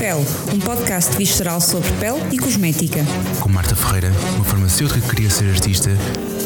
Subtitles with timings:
[0.00, 3.04] Fel, um podcast visceral sobre pele e cosmética.
[3.38, 5.90] Com Marta Ferreira, uma farmacêutica que queria ser artista,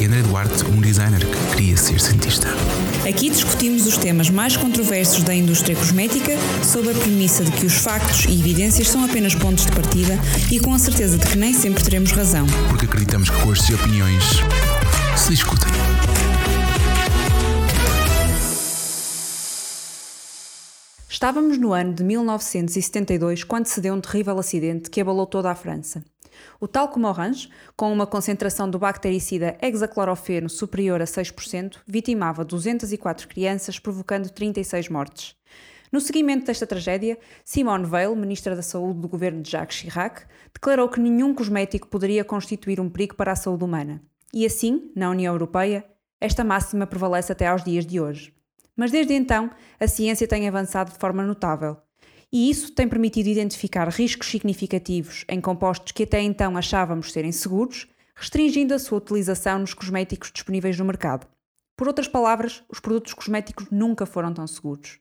[0.01, 2.49] e André Duarte, um designer que queria ser cientista.
[3.09, 6.33] Aqui discutimos os temas mais controversos da indústria cosmética,
[6.65, 10.19] sob a premissa de que os factos e evidências são apenas pontos de partida
[10.51, 12.47] e com a certeza de que nem sempre teremos razão.
[12.69, 14.25] Porque acreditamos que gostos e opiniões
[15.17, 15.71] se discutem.
[21.15, 25.55] Estávamos no ano de 1972 quando se deu um terrível acidente que abalou toda a
[25.55, 26.05] França.
[26.59, 33.29] O tal como orange, com uma concentração do bactericida hexaclorofeno superior a 6%, vitimava 204
[33.29, 35.37] crianças, provocando 36 mortes.
[35.93, 40.89] No seguimento desta tragédia, Simone Veil, ministra da Saúde do governo de Jacques Chirac, declarou
[40.89, 44.03] que nenhum cosmético poderia constituir um perigo para a saúde humana.
[44.33, 45.87] E assim, na União Europeia,
[46.21, 48.34] esta máxima prevalece até aos dias de hoje.
[48.77, 51.77] Mas desde então, a ciência tem avançado de forma notável.
[52.33, 57.87] E isso tem permitido identificar riscos significativos em compostos que até então achávamos serem seguros,
[58.17, 61.27] restringindo a sua utilização nos cosméticos disponíveis no mercado.
[61.77, 64.99] Por outras palavras, os produtos cosméticos nunca foram tão seguros.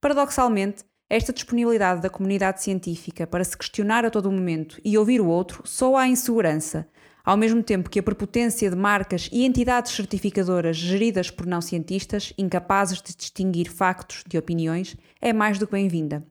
[0.00, 5.28] Paradoxalmente, esta disponibilidade da comunidade científica para se questionar a todo momento e ouvir o
[5.28, 6.88] outro só há insegurança,
[7.26, 12.32] ao mesmo tempo que a prepotência de marcas e entidades certificadoras geridas por não cientistas,
[12.38, 16.24] incapazes de distinguir factos de opiniões, é mais do que bem-vinda.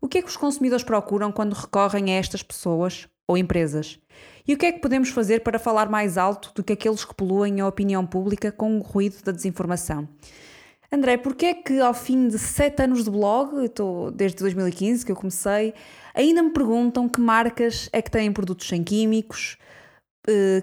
[0.00, 3.98] O que é que os consumidores procuram quando recorrem a estas pessoas ou empresas?
[4.46, 7.14] E o que é que podemos fazer para falar mais alto do que aqueles que
[7.14, 10.08] poluem a opinião pública com o ruído da desinformação?
[10.92, 15.10] André, porquê é que ao fim de sete anos de blog, estou desde 2015 que
[15.10, 15.74] eu comecei,
[16.14, 19.58] ainda me perguntam que marcas é que têm produtos sem químicos,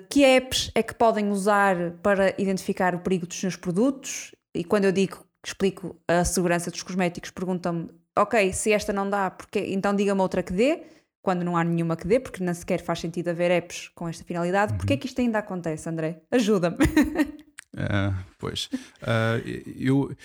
[0.10, 4.34] que apps é que podem usar para identificar o perigo dos seus produtos?
[4.54, 9.32] E quando eu digo, explico a segurança dos cosméticos, perguntam-me, ok, se esta não dá,
[9.32, 10.84] porque então diga-me outra que dê,
[11.22, 14.24] quando não há nenhuma que dê, porque nem sequer faz sentido haver apps com esta
[14.24, 14.74] finalidade.
[14.74, 14.78] Uhum.
[14.78, 16.22] Porquê é que isto ainda acontece, André?
[16.32, 16.78] Ajuda-me.
[16.78, 18.70] uh, pois,
[19.02, 19.40] uh,
[19.78, 20.16] eu,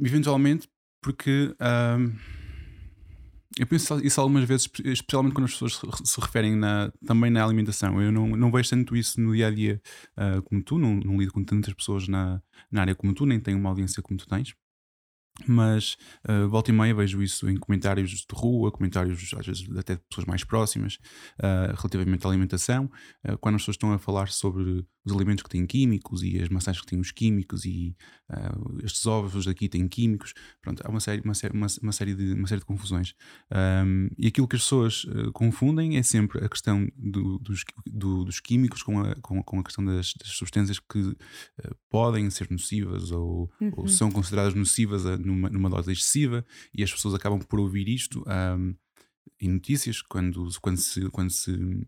[0.00, 0.68] eventualmente,
[1.00, 1.54] porque...
[1.60, 2.41] Uh
[3.58, 8.00] eu penso isso algumas vezes, especialmente quando as pessoas se referem na, também na alimentação.
[8.00, 9.80] Eu não, não vejo tanto isso no dia a dia
[10.16, 13.38] uh, como tu, não, não lido com tantas pessoas na, na área como tu, nem
[13.38, 14.54] tenho uma audiência como tu tens.
[15.46, 15.96] Mas
[16.28, 20.02] uh, volta e meia vejo isso em comentários de rua, comentários às vezes até de
[20.08, 20.98] pessoas mais próximas,
[21.38, 22.90] uh, relativamente à alimentação,
[23.26, 26.48] uh, quando as pessoas estão a falar sobre os alimentos que têm químicos e as
[26.48, 27.96] maçãs que têm os químicos e
[28.84, 30.32] estes ovos daqui têm químicos.
[30.62, 33.12] Pronto, há uma série, uma série, uma, uma série, de, uma série de confusões.
[33.84, 35.04] Um, e aquilo que as pessoas
[35.34, 39.64] confundem é sempre a questão do, dos, do, dos químicos com a, com, com a
[39.64, 41.16] questão das, das substâncias que
[41.90, 43.72] podem ser nocivas ou, uhum.
[43.76, 46.44] ou, são consideradas nocivas numa, numa dose excessiva
[46.74, 48.74] e as pessoas acabam por ouvir isto um,
[49.40, 51.86] em notícias quando, quando se, quando se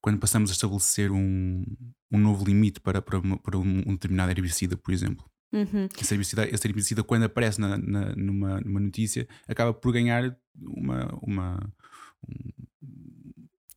[0.00, 1.64] quando passamos a estabelecer um,
[2.10, 5.24] um novo limite para, para, uma, para um, determinado herbicida, por exemplo.
[5.52, 5.88] Uhum.
[6.00, 11.18] Esse, herbicida, esse herbicida, quando aparece na, na, numa, numa notícia, acaba por ganhar uma,
[11.22, 11.72] uma,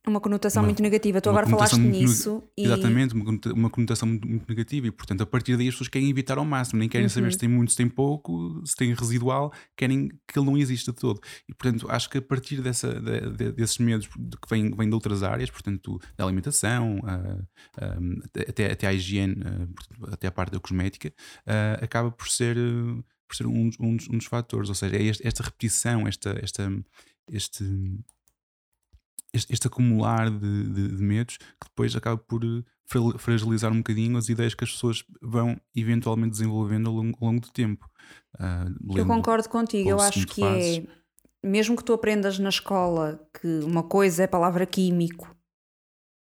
[0.06, 1.20] uma conotação uma, muito negativa.
[1.20, 2.42] Tu agora falaste nisso.
[2.56, 2.64] E...
[2.64, 4.88] Exatamente, uma conotação muito, muito, negativa.
[4.88, 7.10] E, portanto, a partir daí as pessoas querem evitar ao máximo, nem querem uhum.
[7.10, 10.92] saber se tem muito, se tem pouco, se tem residual, querem que ele não exista
[10.92, 11.20] de todo.
[11.48, 14.94] E, portanto, acho que a partir dessa, de, de, desses medos que vêm, vêm de
[14.94, 20.52] outras áreas, portanto, da alimentação, a, a, até, até à higiene, a, até a parte
[20.52, 21.12] da cosmética,
[21.80, 22.56] acaba por ser.
[23.28, 26.70] Por ser um, um, um dos fatores, ou seja, é esta repetição, esta, esta,
[27.30, 27.64] este,
[29.32, 32.62] este, este acumular de, de, de, medos que depois acaba por eh,
[33.18, 37.40] fragilizar um bocadinho as ideias que as pessoas vão eventualmente desenvolvendo ao longo, ao longo
[37.40, 37.88] do tempo.
[38.34, 40.82] Uh, eu concordo contigo, eu acho que é
[41.42, 45.34] mesmo que tu aprendas na escola que uma coisa é a palavra químico,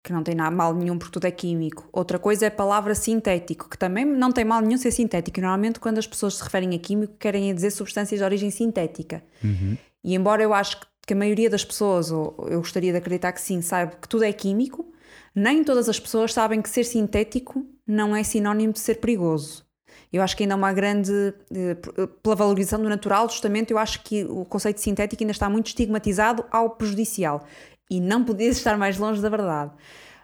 [0.03, 2.95] que não tem nada mal nenhum porque tudo é químico, outra coisa é a palavra
[2.95, 5.41] sintético, que também não tem mal nenhum ser sintético.
[5.41, 9.23] Normalmente, quando as pessoas se referem a químico, querem dizer substâncias de origem sintética.
[9.43, 9.77] Uhum.
[10.03, 13.31] E embora eu acho que que a maioria das pessoas, ou eu gostaria de acreditar
[13.31, 14.91] que sim, saiba que tudo é químico,
[15.33, 19.65] nem todas as pessoas sabem que ser sintético não é sinónimo de ser perigoso.
[20.11, 21.11] Eu acho que ainda há uma grande.
[21.53, 21.75] Eh,
[22.21, 25.67] pela valorização do natural, justamente, eu acho que o conceito de sintético ainda está muito
[25.67, 27.45] estigmatizado ao prejudicial.
[27.89, 29.71] E não podia estar mais longe da verdade.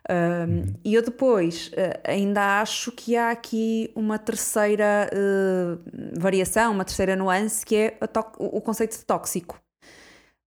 [0.10, 6.86] Um, e eu depois uh, ainda acho que há aqui uma terceira uh, variação, uma
[6.86, 7.98] terceira nuance, que é
[8.40, 9.60] o conceito de tóxico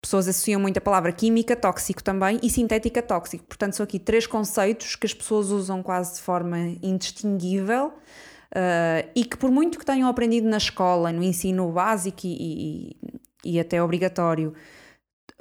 [0.00, 3.44] pessoas associam muito a palavra química, tóxico também, e sintética, tóxico.
[3.44, 9.24] Portanto, são aqui três conceitos que as pessoas usam quase de forma indistinguível uh, e
[9.24, 12.96] que, por muito que tenham aprendido na escola, no ensino básico e,
[13.44, 14.54] e, e até obrigatório,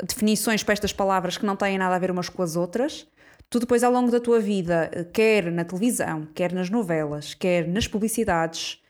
[0.03, 3.07] definições para estas palavras que não têm nada a ver umas com as outras.
[3.49, 7.65] Tu depois, ao longo da tua vida, eh, quer na televisão, quer nas novelas, quer
[7.67, 8.83] nas publicidades,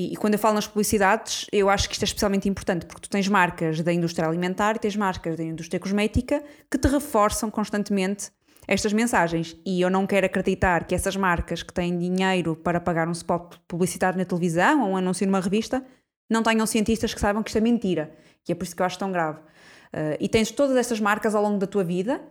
[0.00, 3.02] e, e, quando eu falo nas publicidades, eu acho que isto é especialmente importante, porque
[3.02, 7.50] tu tens marcas da indústria alimentar e tens marcas da indústria cosmética que te reforçam
[7.50, 8.30] constantemente
[8.66, 9.54] estas mensagens.
[9.66, 13.56] E eu não quero acreditar que essas marcas que têm dinheiro para pagar um spot
[13.68, 15.84] publicitário na televisão ou um anúncio numa revista
[16.30, 18.10] não tenham cientistas que saibam que isto é mentira.
[18.48, 19.38] E é por isso que eu acho tão grave.
[19.38, 22.22] Uh, e tens todas estas marcas ao longo da tua vida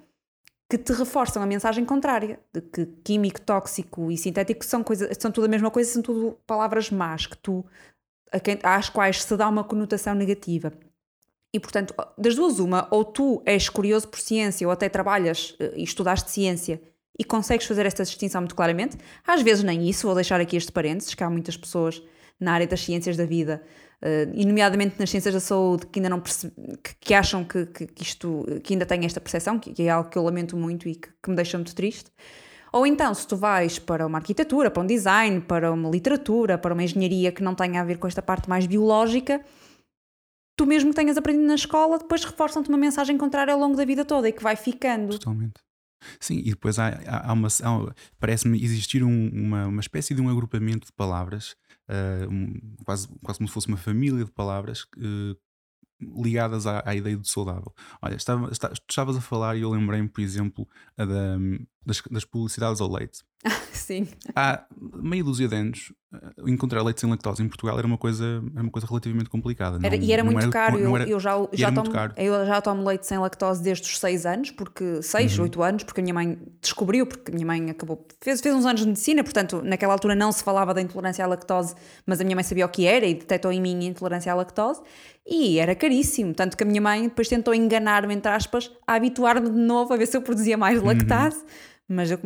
[0.70, 5.32] que te reforçam a mensagem contrária, de que químico, tóxico e sintético são, coisa, são
[5.32, 7.66] tudo a mesma coisa, são tudo palavras más, que tu,
[8.32, 10.72] a quem, às quais se dá uma conotação negativa.
[11.52, 15.74] E, portanto, das duas, uma, ou tu és curioso por ciência, ou até trabalhas eh,
[15.76, 16.80] e estudaste ciência
[17.18, 18.96] e consegues fazer esta distinção muito claramente.
[19.26, 22.02] Às vezes, nem isso, vou deixar aqui este parênteses, que há muitas pessoas
[22.40, 23.64] na área das ciências da vida,
[24.04, 26.52] uh, e nomeadamente nas ciências da saúde, que ainda não perce...
[26.84, 29.90] que, que, acham que, que, que, isto, que ainda têm esta percepção, que, que, é
[29.90, 32.12] algo que eu lamento muito e que, que me deixa muito triste.
[32.72, 36.74] Ou então, se tu vais para uma arquitetura, para um design, para uma literatura, para
[36.74, 39.44] uma engenharia que não tenha a ver com esta parte mais biológica,
[40.56, 43.86] tu mesmo que tenhas aprendido na escola, depois reforçam-te uma mensagem contrária ao longo da
[43.86, 45.18] vida toda e que vai ficando.
[45.18, 45.62] Totalmente.
[46.20, 47.50] Sim, e depois há, há, há uma.
[48.20, 51.56] Parece-me existir um, uma, uma espécie de um agrupamento de palavras,
[52.30, 55.36] um, quase, quase como se fosse uma família de palavras uh,
[56.24, 57.74] ligadas à, à, ideia do saudável.
[58.02, 61.06] Olha, estava, está, estavas a falar e eu lembrei-me, por exemplo, da,
[61.86, 63.24] das, das publicidades ao leite.
[63.90, 64.08] Sim.
[64.36, 64.66] Há
[65.02, 68.62] meia dúzia de anos, eh, encontrar leite sem lactose em Portugal era uma coisa, era
[68.62, 69.80] uma coisa relativamente complicada.
[69.84, 70.78] Era, não, e era muito era, caro.
[70.78, 74.28] Eu, era, eu, já, já tomo, eu já tomo leite sem lactose desde os 6
[74.28, 75.44] anos, porque 6, uhum.
[75.46, 78.64] 8 anos, porque a minha mãe descobriu, porque a minha mãe acabou, fez, fez uns
[78.64, 81.74] anos de medicina, portanto, naquela altura não se falava da intolerância à lactose,
[82.06, 84.36] mas a minha mãe sabia o que era e detectou em mim a intolerância à
[84.36, 84.84] lactose.
[85.26, 89.50] E era caríssimo, tanto que a minha mãe depois tentou enganar-me, entre aspas, a habituar-me
[89.50, 90.86] de novo a ver se eu produzia mais uhum.
[90.86, 91.38] lactase.
[91.38, 92.20] Uhum mas eu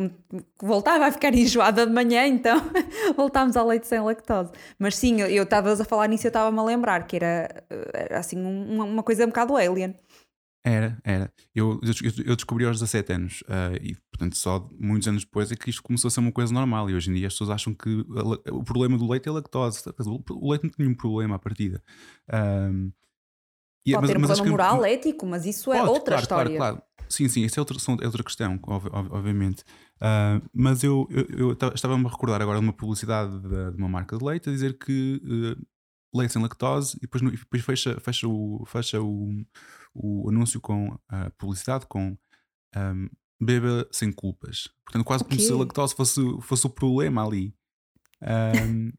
[0.62, 2.60] voltava a ficar enjoada de manhã, então
[3.16, 4.52] voltámos ao leite sem lactose.
[4.78, 7.64] Mas sim, eu estava a falar nisso e eu estava-me a lembrar que era,
[7.94, 9.96] era assim uma, uma, coisa um bocado alien.
[10.66, 11.32] Era, era.
[11.54, 11.80] Eu,
[12.24, 15.82] eu descobri aos 17 anos uh, e, portanto, só muitos anos depois é que isto
[15.82, 16.88] começou a ser uma coisa normal.
[16.88, 18.04] E hoje em dia as pessoas acham que
[18.50, 19.82] o problema do leite é a lactose.
[20.30, 21.82] O leite não tem nenhum problema à partida.
[22.32, 22.90] Um,
[23.92, 24.88] Pode mas, ter um problema moral, que...
[24.88, 26.56] ético, mas isso é outra claro, história.
[26.56, 26.93] Claro, claro.
[27.08, 29.62] Sim, sim, isso é outra, é outra questão, obviamente.
[29.96, 33.88] Uh, mas eu, eu, eu estava-me a recordar agora de uma publicidade de, de, uma
[33.88, 35.66] marca de leite a dizer que uh,
[36.18, 39.44] leite sem lactose e depois, depois fecha, fecha, o, fecha o,
[39.94, 42.16] o anúncio com a publicidade com
[42.76, 43.08] um,
[43.40, 44.68] beba sem culpas.
[44.84, 45.36] Portanto, quase okay.
[45.36, 47.54] como se a lactose fosse, fosse o problema ali.
[48.22, 48.92] Um,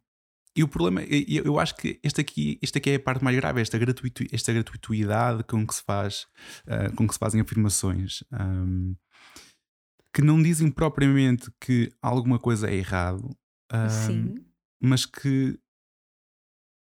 [0.56, 3.62] E o problema, eu acho que este aqui, este aqui é a parte mais grave,
[3.62, 6.28] esta, gratuito, esta gratuitidade com que se faz,
[6.66, 8.96] uh, com que se fazem afirmações um,
[10.14, 13.36] que não dizem propriamente que alguma coisa é errado,
[13.74, 14.36] um,
[14.80, 15.60] mas que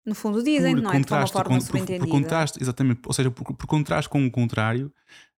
[0.05, 0.99] no fundo dizem, não é?
[0.99, 4.93] De forma com, por, por, contraste, exatamente, ou seja, por, por contraste com o contrário,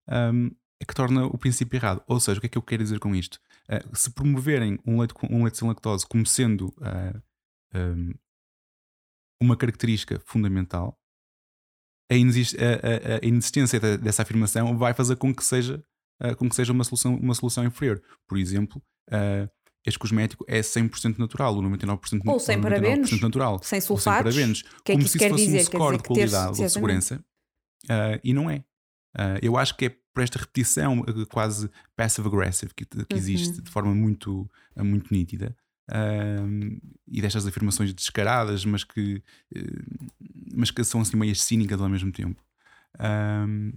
[0.08, 0.50] um,
[0.80, 2.02] é que torna o princípio errado.
[2.06, 3.38] Ou seja, o que é que eu quero dizer com isto?
[3.68, 7.22] Uh, se promoverem um leite, um leite sem lactose como sendo uh,
[7.74, 8.12] um,
[9.40, 10.98] uma característica fundamental,
[12.10, 15.82] a, a, a, inexistência dessa afirmação vai fazer com que seja,
[16.22, 18.02] uh, com que seja uma, solução, uma solução inferior.
[18.28, 19.48] Por exemplo, uh,
[19.84, 23.60] este cosmético é 100% natural, o 99%, Ou sem 99% parabenos, natural.
[23.62, 24.34] Sem sulfatos.
[24.34, 24.62] Sem parabenos.
[24.84, 25.60] Que é que como se isso fosse dizer?
[25.60, 27.24] um score de qualidade ou de segurança.
[27.84, 28.64] Uh, e não é.
[29.16, 33.64] Uh, eu acho que é por esta repetição quase passive-aggressive que, que, existe uhum.
[33.64, 35.56] de forma muito, muito nítida
[35.92, 39.22] um, e destas afirmações descaradas, mas que,
[39.54, 40.10] uh,
[40.54, 42.40] mas que são assim meias cínicas ao mesmo tempo.
[42.98, 43.72] Um,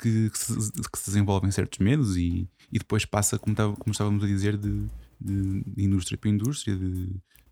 [0.00, 3.92] que, que, se, que, se, desenvolvem certos medos e, e depois passa, como, estava, como
[3.92, 4.86] estávamos a dizer, de,
[5.20, 7.10] de, de indústria para indústria, de,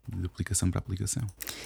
[0.09, 1.23] de aplicação para aplicação.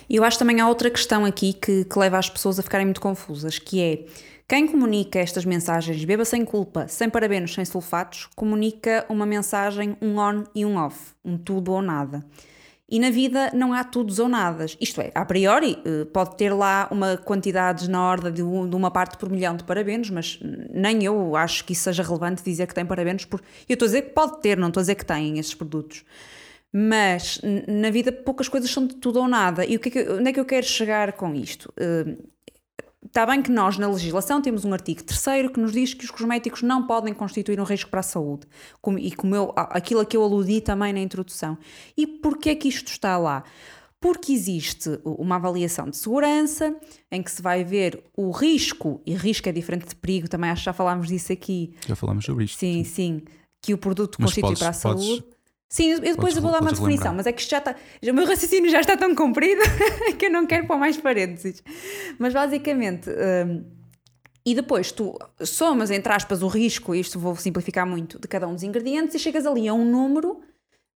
[0.08, 2.86] E eu acho também há outra questão aqui que, que leva as pessoas a ficarem
[2.86, 4.06] muito confusas, que é
[4.46, 10.18] quem comunica estas mensagens beba sem culpa, sem parabenos, sem sulfatos, comunica uma mensagem um
[10.18, 12.24] on e um off, um tudo ou nada.
[12.86, 14.76] E na vida não há tudos ou nadas.
[14.78, 19.16] Isto é, a priori eh, pode ter lá uma quantidade na ordem de uma parte
[19.16, 20.38] por milhão de parabenos, mas
[20.70, 23.24] nem eu acho que isso seja relevante dizer que tem parabenos.
[23.24, 23.40] Por...
[23.66, 26.04] Eu estou a dizer que pode ter, não estou a dizer que tem esses produtos.
[26.76, 29.64] Mas na vida poucas coisas são de tudo ou nada.
[29.64, 31.72] E o que é que, onde é que eu quero chegar com isto?
[33.06, 36.10] Está bem que nós, na legislação, temos um artigo terceiro que nos diz que os
[36.10, 38.44] cosméticos não podem constituir um risco para a saúde.
[38.80, 41.56] Como, e como eu, aquilo a que eu aludi também na introdução.
[41.96, 43.44] E porquê é que isto está lá?
[44.00, 46.76] porque existe uma avaliação de segurança
[47.10, 50.60] em que se vai ver o risco, e risco é diferente de perigo, também acho
[50.60, 51.74] que já falámos disso aqui.
[51.86, 52.58] Já falámos sobre isto.
[52.58, 53.22] Sim, sim,
[53.62, 55.22] que o produto mas constitui podes, para a saúde.
[55.22, 55.33] Podes,
[55.68, 57.16] sim, eu depois podes, eu vou dar uma definição, lembrar.
[57.16, 57.75] mas é que já está.
[58.02, 59.61] O meu raciocínio já está tão comprido
[60.18, 61.62] que eu não quero pôr mais parênteses.
[62.18, 63.11] Mas basicamente.
[63.11, 63.64] Hum,
[64.47, 68.52] e depois tu somas, entre aspas, o risco, isto vou simplificar muito, de cada um
[68.52, 70.42] dos ingredientes e chegas ali a um número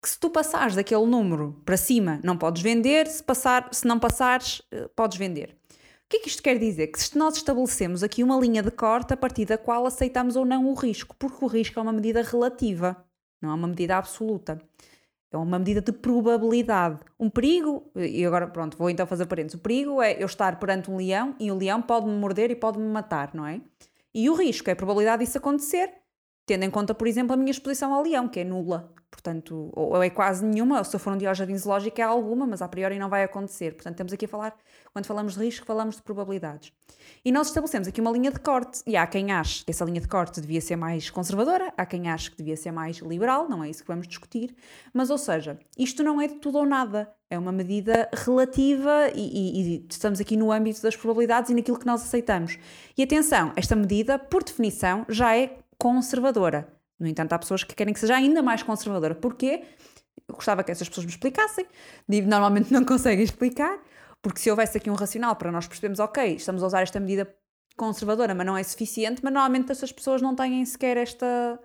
[0.02, 4.00] que se tu passares daquele número para cima não podes vender, se, passar, se não
[4.00, 5.56] passares eh, podes vender.
[6.06, 6.88] O que é que isto quer dizer?
[6.88, 10.46] Que se nós estabelecemos aqui uma linha de corte a partir da qual aceitamos ou
[10.46, 13.04] não o risco, porque o risco é uma medida relativa,
[13.46, 14.60] não é uma medida absoluta.
[15.32, 17.00] É uma medida de probabilidade.
[17.20, 19.60] Um perigo, e agora pronto, vou então fazer parênteses.
[19.60, 22.88] O perigo é eu estar perante um leão e o leão pode-me morder e pode-me
[22.88, 23.62] matar, não é?
[24.14, 25.94] E o risco é a probabilidade disso acontecer,
[26.46, 28.94] tendo em conta, por exemplo, a minha exposição ao leão, que é nula.
[29.10, 32.04] Portanto, ou é quase nenhuma, ou se eu for um dia ao jardim zoológico é
[32.04, 33.74] alguma, mas a priori não vai acontecer.
[33.74, 34.56] Portanto, temos aqui a falar,
[34.92, 36.74] quando falamos de risco, falamos de probabilidades.
[37.24, 40.02] E nós estabelecemos aqui uma linha de corte, e há quem ache que essa linha
[40.02, 43.64] de corte devia ser mais conservadora, há quem ache que devia ser mais liberal, não
[43.64, 44.54] é isso que vamos discutir,
[44.94, 49.22] mas ou seja, isto não é de tudo ou nada, é uma medida relativa e,
[49.22, 52.58] e, e estamos aqui no âmbito das probabilidades e naquilo que nós aceitamos.
[52.98, 56.68] E atenção, esta medida, por definição, já é conservadora.
[57.00, 59.16] No entanto, há pessoas que querem que seja ainda mais conservadora.
[59.16, 59.64] Porquê?
[60.28, 61.66] Eu gostava que essas pessoas me explicassem.
[62.08, 63.80] Normalmente não conseguem explicar,
[64.22, 67.34] porque se houvesse aqui um racional para nós percebermos, ok, estamos a usar esta medida
[67.78, 71.60] conservadora, mas não é suficiente, mas normalmente essas pessoas não têm sequer esta.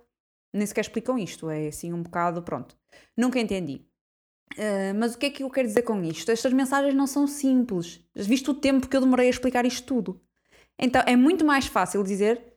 [0.52, 1.48] nem sequer explicam isto.
[1.48, 2.76] É assim um bocado, pronto.
[3.16, 3.86] Nunca entendi.
[4.54, 6.30] Uh, mas o que é que eu quero dizer com isto?
[6.30, 8.04] Estas mensagens não são simples.
[8.14, 10.20] Visto o tempo que eu demorei a explicar isto tudo.
[10.76, 12.49] Então é muito mais fácil dizer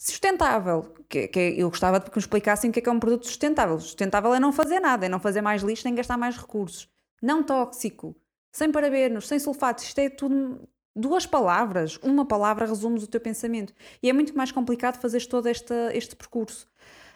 [0.00, 0.94] sustentável.
[1.08, 3.26] Que, que eu gostava de que me explicassem o que é, que é um produto
[3.26, 3.78] sustentável.
[3.78, 6.88] Sustentável é não fazer nada, é não fazer mais lixo nem gastar mais recursos.
[7.22, 8.16] Não tóxico,
[8.50, 9.84] sem parabenos, sem sulfatos.
[9.84, 10.66] Isto é tudo
[10.96, 11.98] duas palavras.
[11.98, 13.74] Uma palavra resume o teu pensamento.
[14.02, 16.66] E é muito mais complicado fazer todo este, este percurso.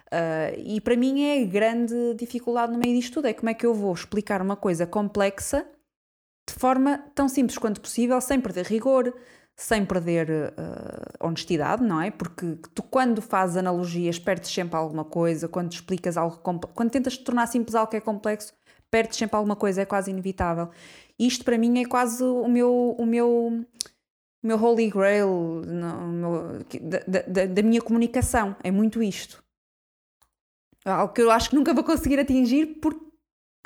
[0.06, 3.28] Uh, e para mim é a grande dificuldade no meio disto tudo.
[3.28, 5.66] É como é que eu vou explicar uma coisa complexa
[6.46, 9.14] de forma tão simples quanto possível, sem perder rigor,
[9.56, 12.10] sem perder uh, honestidade, não é?
[12.10, 17.46] Porque tu, quando fazes analogias, perdes sempre alguma coisa, quando explicas algo quando tentas tornar
[17.46, 18.52] simples algo que é complexo,
[18.90, 20.70] perdes sempre alguma coisa, é quase inevitável.
[21.18, 23.66] Isto para mim é quase o meu, o meu, o
[24.46, 29.42] meu holy grail meu, da, da, da minha comunicação, é muito isto.
[30.84, 33.00] Algo que eu acho que nunca vou conseguir atingir porque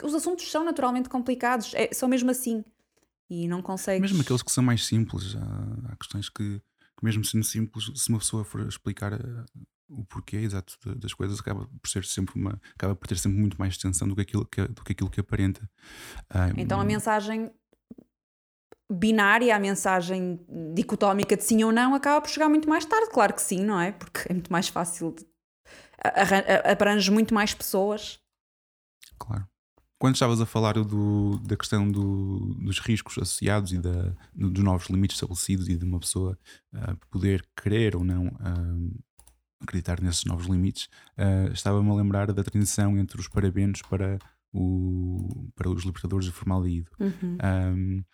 [0.02, 2.62] os assuntos são naturalmente complicados, é, são mesmo assim
[3.28, 4.00] e não consegues.
[4.10, 6.60] Mesmo aqueles que são mais simples, há, há questões que,
[6.96, 9.44] que, mesmo sendo simples, se uma pessoa for explicar uh,
[9.88, 13.58] o porquê exato das coisas, acaba por ser sempre uma, acaba por ter sempre muito
[13.58, 15.68] mais extensão do que aquilo que, do que, aquilo que aparenta.
[16.30, 17.50] Uh, então a mensagem
[18.90, 20.40] binária, a mensagem
[20.74, 23.78] dicotómica de sim ou não, acaba por chegar muito mais tarde, claro que sim, não
[23.78, 23.92] é?
[23.92, 25.26] Porque é muito mais fácil, de,
[26.64, 28.18] abrange muito mais pessoas.
[29.18, 29.46] Claro.
[29.98, 34.88] Quando estavas a falar do, da questão do, dos riscos associados e da, dos novos
[34.88, 36.38] limites estabelecidos e de uma pessoa
[36.72, 38.98] uh, poder querer ou não uh,
[39.60, 40.88] acreditar nesses novos limites,
[41.18, 44.18] uh, estava-me a lembrar da transição entre os parabenos para,
[44.52, 46.90] o, para os libertadores de formaldeído.
[47.00, 47.38] Uhum.
[47.42, 48.04] Um,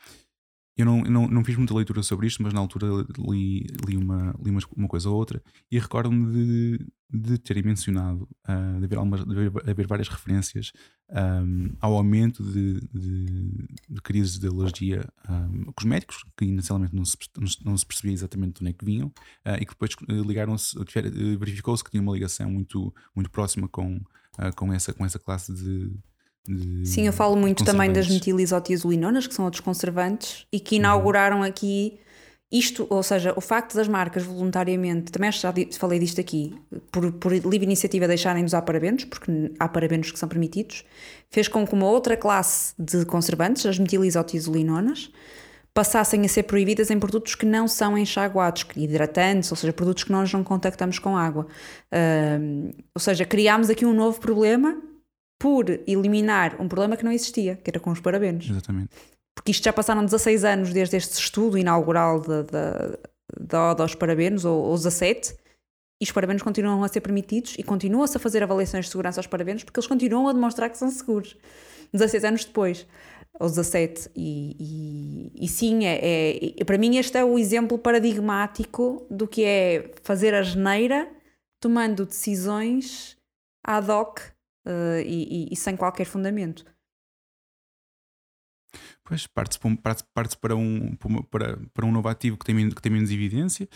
[0.77, 4.35] eu não, não, não, fiz muita leitura sobre isto, mas na altura li, li, uma,
[4.43, 5.41] li uma, coisa ou outra
[5.71, 10.73] e recordo-me de, de terem mencionado, uh, de, haver algumas, de haver várias referências
[11.11, 17.17] um, ao aumento de, de, de, crises de alergia um, cosméticos, que inicialmente não se,
[17.65, 20.77] não se percebia exatamente de onde é que vinham, uh, e que depois ligaram-se,
[21.39, 25.55] verificou-se que tinha uma ligação muito, muito próxima com, uh, com, essa, com essa classe
[25.55, 25.93] de
[26.85, 31.45] Sim, eu falo muito também das metilisotiazolinonas, que são outros conservantes, e que inauguraram uhum.
[31.45, 31.99] aqui
[32.53, 36.55] isto, ou seja, o facto das marcas voluntariamente, também já falei disto aqui,
[36.93, 40.85] por, por livre iniciativa deixarem de usar parabenos, porque há parabenos que são permitidos,
[41.31, 45.11] fez com que uma outra classe de conservantes, as metilisotiazolinonas,
[45.73, 50.13] passassem a ser proibidas em produtos que não são enxaguados, hidratantes, ou seja, produtos que
[50.13, 51.49] nós não contactamos com água.
[51.93, 54.81] Uh, ou seja, criámos aqui um novo problema
[55.45, 58.49] por eliminar um problema que não existia, que era com os parabenos.
[58.49, 58.89] Exatamente.
[59.37, 62.23] Porque isto já passaram 16 anos desde este estudo inaugural
[63.39, 65.37] da Oda aos parabenos, ou, ou 17,
[66.01, 69.27] e os parabenos continuam a ser permitidos e continua-se a fazer avaliações de segurança aos
[69.27, 71.37] parabenos porque eles continuam a demonstrar que são seguros.
[71.93, 72.87] 16 anos depois,
[73.39, 74.13] ou 17.
[74.17, 79.45] E, e, e sim, é, é, para mim este é o exemplo paradigmático do que
[79.45, 81.07] é fazer a geneira
[81.61, 83.19] tomando decisões
[83.63, 84.34] ad hoc
[84.67, 86.65] uh, e, e, sem qualquer fundamento.
[89.05, 90.97] Pois, parte-se para, um, parte, parte para, um,
[91.31, 93.69] para, para um novo ativo que tem, que tem menos evidência,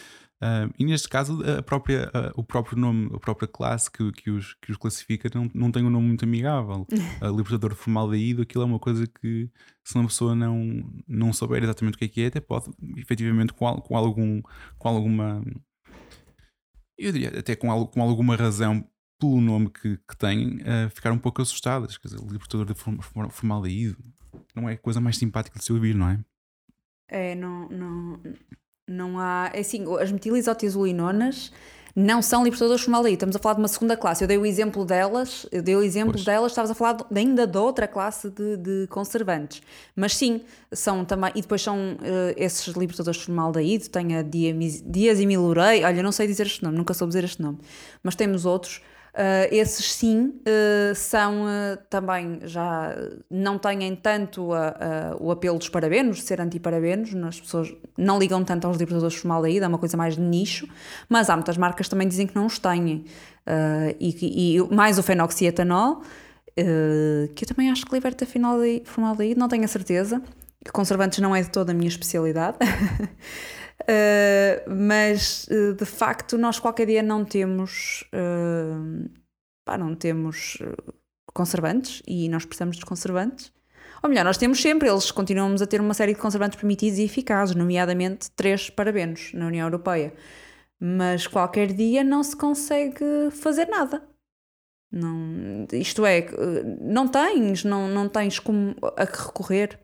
[0.42, 4.54] uh, e neste caso a própria, o próprio nome, a própria classe que, que, os,
[4.54, 6.86] que os classifica não, não tem um nome muito amigável.
[7.20, 9.50] a libertador de formaldeído, aquilo é uma coisa que
[9.84, 13.52] se uma pessoa não, não souber exatamente o que é que é, até pode, efetivamente,
[13.52, 14.40] com, com, algum,
[14.78, 15.44] com alguma.
[16.96, 18.84] Eu diria até com, com alguma razão
[19.18, 21.98] pelo nome que, que tem, uh, ficar um pouco assustadas.
[21.98, 22.74] Quer dizer, libertador de
[23.30, 23.96] formaldeído
[24.54, 26.18] não é a coisa mais simpática de se ouvir, não é?
[27.08, 28.20] É, não, não,
[28.86, 29.50] não há.
[29.52, 31.52] É assim, as metilisotiazolinonas
[31.96, 33.14] não são libertadores de formaldeído.
[33.14, 34.22] Estamos a falar de uma segunda classe.
[34.22, 36.24] Eu dei o exemplo delas, eu dei o exemplo pois.
[36.24, 39.62] delas, estavas a falar de, ainda de outra classe de, de, conservantes.
[39.96, 41.32] Mas sim, são também.
[41.34, 46.46] E depois são uh, esses libertadores de formaldeído, tem a diazimilurei, olha, não sei dizer
[46.46, 47.58] este nome, nunca soube dizer este nome,
[48.02, 48.80] mas temos outros
[49.18, 52.94] Uh, esses sim uh, são uh, também já
[53.28, 54.50] não têm tanto
[55.18, 59.20] o apelo dos parabenos, de ser antiparabenos, as pessoas não ligam tanto aos libertadores de
[59.20, 60.68] formaldeído, é uma coisa mais de nicho,
[61.08, 63.06] mas há muitas marcas também dizem que não os têm.
[63.98, 66.02] E, e, mais o fenoxietanol,
[67.34, 68.24] que eu também acho que liberta
[68.84, 70.22] formaldeído, não tenho a certeza.
[70.72, 72.58] Conservantes não é de toda a minha especialidade.
[73.82, 79.08] Uh, mas uh, de facto nós qualquer dia não temos uh,
[79.64, 80.58] pá, não temos
[81.32, 83.52] conservantes e nós precisamos de conservantes.
[84.02, 87.04] Ou melhor, nós temos sempre, eles continuamos a ter uma série de conservantes permitidos e
[87.04, 90.12] eficazes, nomeadamente três parabenos na União Europeia.
[90.80, 94.02] Mas qualquer dia não se consegue fazer nada.
[94.90, 96.26] Não, isto é,
[96.80, 99.78] não tens, não, não tens como a que recorrer.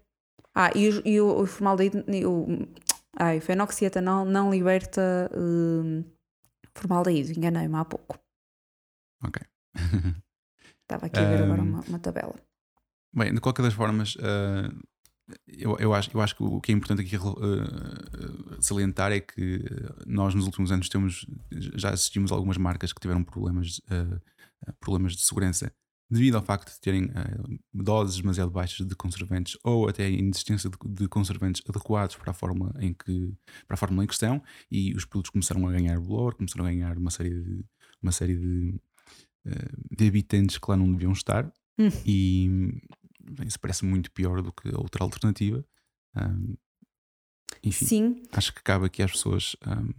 [0.54, 2.68] Ah, e, e o, o formaldeído, o,
[3.16, 6.04] Ai, fenoxietanol não liberta uh,
[6.74, 8.18] formaldeído, enganei-me há pouco.
[9.22, 9.42] Ok.
[10.82, 12.34] Estava aqui a ver um, agora uma, uma, tabela.
[13.12, 14.76] Bem, de qualquer das formas, uh,
[15.46, 19.64] eu, eu, acho, eu acho que o que é importante aqui uh, salientar é que
[20.06, 23.80] nós nos últimos anos temos, já assistimos a algumas marcas que tiveram problemas,
[24.80, 25.72] problemas de segurança
[26.14, 30.70] devido ao facto de terem uh, doses demasiado baixas de conservantes ou até a inexistência
[30.70, 33.34] de, de, conservantes adequados para a forma em que
[33.66, 36.96] para a fórmula em questão e os produtos começaram a ganhar valor, começaram a ganhar
[36.96, 37.64] uma série de
[38.00, 38.80] uma série de,
[39.46, 41.88] uh, de habitantes que lá não deviam estar hum.
[42.06, 42.48] e
[43.20, 45.64] bem, isso parece muito pior do que a outra alternativa.
[46.16, 46.54] Um,
[47.62, 48.22] enfim, Sim.
[48.32, 49.90] acho que cabe aqui às pessoas um,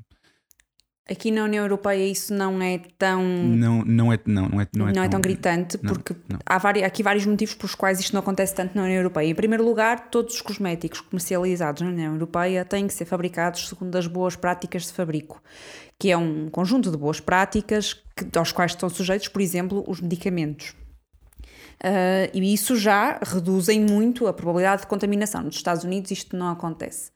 [1.07, 3.23] Aqui na União Europeia isso não é tão.
[3.23, 6.39] Não, não, é, não, não, é, não, é, não é tão gritante, não, porque não.
[6.43, 9.29] há vários, aqui vários motivos pelos quais isto não acontece tanto na União Europeia.
[9.29, 13.95] Em primeiro lugar, todos os cosméticos comercializados na União Europeia têm que ser fabricados segundo
[13.95, 15.43] as boas práticas de fabrico,
[15.99, 20.01] que é um conjunto de boas práticas que, aos quais estão sujeitos, por exemplo, os
[20.01, 20.73] medicamentos.
[21.83, 25.43] Uh, e isso já reduzem muito a probabilidade de contaminação.
[25.43, 27.11] Nos Estados Unidos isto não acontece.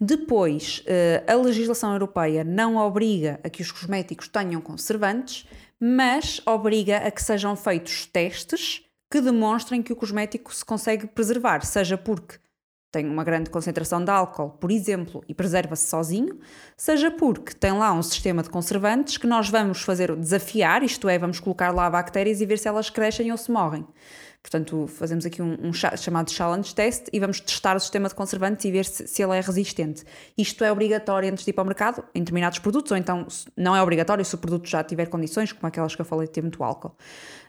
[0.00, 5.44] Depois, eh, a legislação europeia não obriga a que os cosméticos tenham conservantes,
[5.80, 11.64] mas obriga a que sejam feitos testes que demonstrem que o cosmético se consegue preservar,
[11.64, 12.38] seja porque
[12.90, 16.38] tem uma grande concentração de álcool, por exemplo, e preserva-se sozinho,
[16.76, 21.18] seja porque tem lá um sistema de conservantes que nós vamos fazer desafiar, isto é,
[21.18, 23.86] vamos colocar lá bactérias e ver se elas crescem ou se morrem.
[24.50, 28.64] Portanto, fazemos aqui um, um chamado challenge test e vamos testar o sistema de conservantes
[28.64, 30.04] e ver se, se, ele é resistente.
[30.38, 33.76] Isto é obrigatório antes de ir para o mercado, em determinados produtos, ou então não
[33.76, 36.40] é obrigatório se o produto já tiver condições, como aquelas que eu falei de ter
[36.40, 36.96] muito álcool.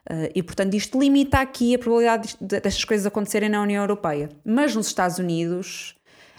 [0.09, 4.29] Uh, e, portanto, isto limita aqui a probabilidade destas coisas acontecerem na União Europeia.
[4.43, 5.95] Mas nos Estados Unidos,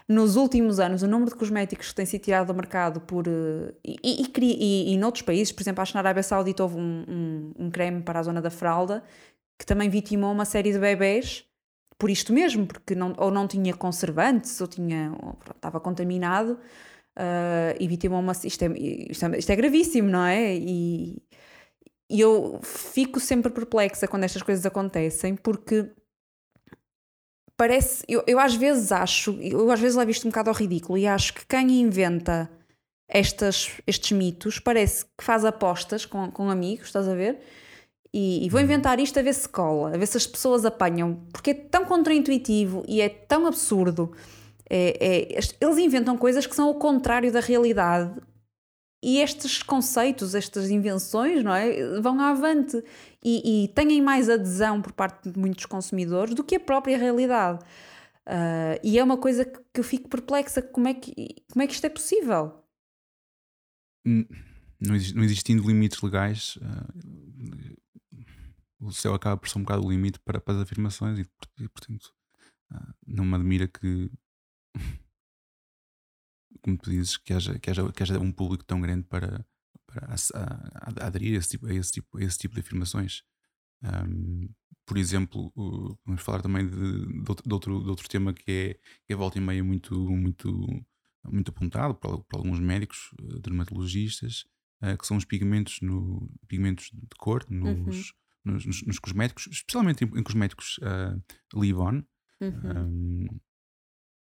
[0.07, 3.27] nos últimos anos, o número de cosméticos que tem sido tirado do mercado por.
[3.27, 6.77] Uh, e, e, e, e, noutros países, por exemplo, acho que na Arábia Saudita houve
[6.77, 9.03] um, um, um creme para a zona da fralda
[9.61, 11.44] que também vitimou uma série de bebés
[11.99, 16.53] por isto mesmo, porque não, ou não tinha conservantes, ou tinha ou, pronto, estava contaminado
[16.53, 18.33] uh, e vitimou uma.
[18.33, 20.55] Isto é, isto, é, isto é gravíssimo, não é?
[20.57, 21.23] E,
[22.11, 25.92] e eu fico sempre perplexa quando estas coisas acontecem, porque
[27.55, 28.03] parece.
[28.09, 31.07] Eu, eu às vezes acho, eu às vezes levo isto um bocado ao ridículo e
[31.07, 32.51] acho que quem inventa
[33.07, 37.42] estas, estes mitos parece que faz apostas com, com amigos, estás a ver?
[38.12, 41.20] E, e, vou inventar isto a ver se cola, a ver se as pessoas apanham,
[41.33, 44.12] porque é tão contraintuitivo e é tão absurdo.
[44.68, 48.12] É, é, eles inventam coisas que são o contrário da realidade
[49.03, 52.01] e estes conceitos, estas invenções, não é?
[52.01, 52.83] Vão avante
[53.25, 57.64] e, e têm mais adesão por parte de muitos consumidores do que a própria realidade.
[58.27, 61.14] Uh, e é uma coisa que, que eu fico perplexa: como é que,
[61.51, 62.62] como é que isto é possível?
[64.05, 64.94] Não,
[65.25, 67.30] existindo limites legais, uh,
[68.81, 71.27] o céu acaba por ser um bocado o limite para, para as afirmações e,
[71.62, 72.12] e portanto
[73.07, 74.11] não me admira que,
[76.62, 79.45] como tu dizes, que haja, que haja, que haja um público tão grande para,
[79.87, 82.61] para a, a, a aderir a esse, tipo, a, esse tipo, a esse tipo de
[82.61, 83.23] afirmações.
[83.83, 84.49] Um,
[84.87, 85.53] por exemplo,
[86.05, 88.75] vamos falar também de, de, outro, de, outro, tema que é,
[89.07, 90.66] que é volta e meia muito, muito,
[91.25, 94.45] muito apontado por, por alguns médicos, uh, dermatologistas,
[94.83, 98.05] uh, que são os pigmentos, no, pigmentos de cor nos, uhum.
[98.44, 101.20] Nos, nos, nos, cosméticos, especialmente em, em cosméticos uh,
[102.42, 103.26] uhum.
[103.31, 103.40] um,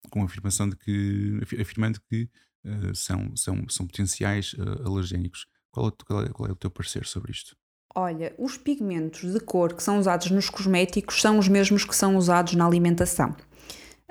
[0.09, 2.29] com a afirmação de que, afirmando que
[2.65, 5.47] uh, são, são, são potenciais uh, alergénicos.
[5.71, 7.55] Qual é, qual, é, qual é o teu parecer sobre isto?
[7.97, 12.17] Olha, os pigmentos de cor que são usados nos cosméticos são os mesmos que são
[12.17, 13.35] usados na alimentação.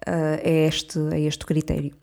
[0.06, 1.94] Uh, é, este, é este critério.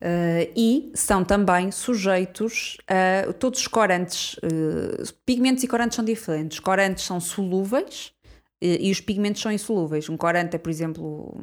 [0.00, 4.34] Uh, e são também sujeitos a todos os corantes.
[4.34, 6.60] Uh, pigmentos e corantes são diferentes.
[6.60, 8.12] Corantes são solúveis
[8.60, 10.08] e os pigmentos são insolúveis.
[10.08, 11.40] Um corante é, por exemplo,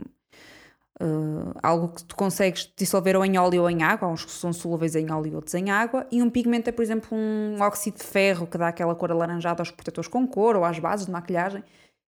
[0.97, 4.53] Uh, algo que tu consegues dissolver ou em óleo ou em água, uns que são
[4.53, 7.97] solúveis em óleo e outros em água, e um pigmento é, por exemplo, um óxido
[7.97, 11.11] de ferro que dá aquela cor alaranjada aos protetores com cor ou às bases de
[11.11, 11.65] maquilhagem,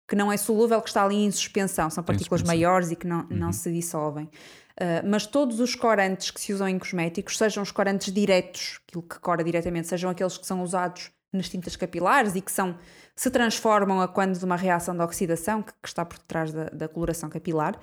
[0.08, 3.22] que não é solúvel, que está ali em suspensão, são partículas maiores e que não,
[3.22, 3.28] uhum.
[3.30, 4.26] não se dissolvem.
[4.26, 9.04] Uh, mas todos os corantes que se usam em cosméticos, sejam os corantes diretos, aquilo
[9.04, 12.78] que cora diretamente, sejam aqueles que são usados nas tintas capilares e que são
[13.16, 16.66] se transformam a quando de uma reação de oxidação que, que está por detrás da,
[16.66, 17.80] da, coloração capilar,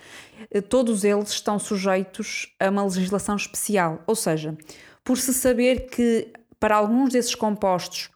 [0.50, 4.02] eh, todos eles estão sujeitos a uma legislação especial.
[4.08, 4.56] Ou seja,
[5.04, 8.10] por se saber que para alguns desses compostos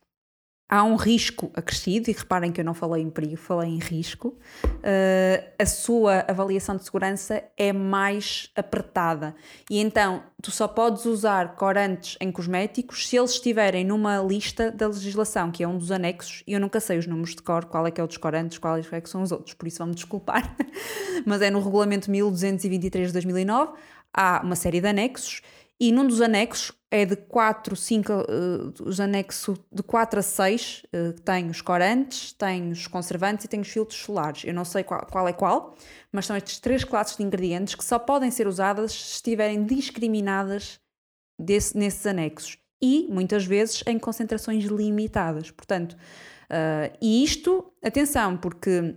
[0.68, 4.37] há um risco acrescido, e reparem que eu não falei em perigo, falei em risco,
[4.64, 9.35] uh, a sua avaliação de segurança é mais apertada.
[9.70, 14.87] E então tu só podes usar corantes em cosméticos se eles estiverem numa lista da
[14.87, 17.87] legislação, que é um dos anexos, e eu nunca sei os números de cor, qual
[17.87, 19.94] é que é o dos corantes, quais é que são os outros, por isso vão-me
[19.94, 20.57] desculpar,
[21.24, 23.72] mas é no regulamento 1223 de 2009,
[24.12, 25.42] há uma série de anexos,
[25.81, 30.85] e num dos anexos é de 4, 5, uh, os anexos de 4 a 6,
[30.95, 34.45] uh, tem os corantes, tem os conservantes e tem os filtros solares.
[34.45, 35.75] Eu não sei qual, qual é qual,
[36.13, 40.79] mas são estas três classes de ingredientes que só podem ser usadas se estiverem discriminadas
[41.37, 45.51] desse, nesses anexos e, muitas vezes, em concentrações limitadas.
[45.51, 48.95] Portanto, uh, e isto, atenção, porque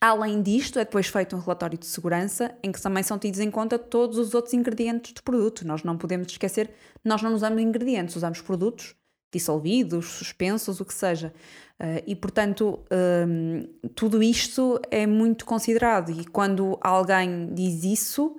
[0.00, 3.50] Além disto, é depois feito um relatório de segurança em que também são tidos em
[3.50, 5.66] conta todos os outros ingredientes do produto.
[5.66, 6.70] Nós não podemos esquecer,
[7.02, 8.94] nós não usamos ingredientes, usamos produtos
[9.32, 11.32] dissolvidos, suspensos, o que seja.
[11.80, 12.80] Uh, e, portanto,
[13.26, 16.10] um, tudo isto é muito considerado.
[16.10, 18.36] E quando alguém diz isso,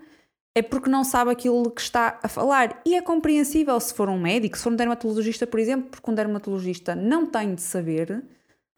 [0.55, 2.81] é porque não sabe aquilo que está a falar.
[2.85, 6.15] E é compreensível se for um médico, se for um dermatologista, por exemplo, porque um
[6.15, 8.23] dermatologista não tem de saber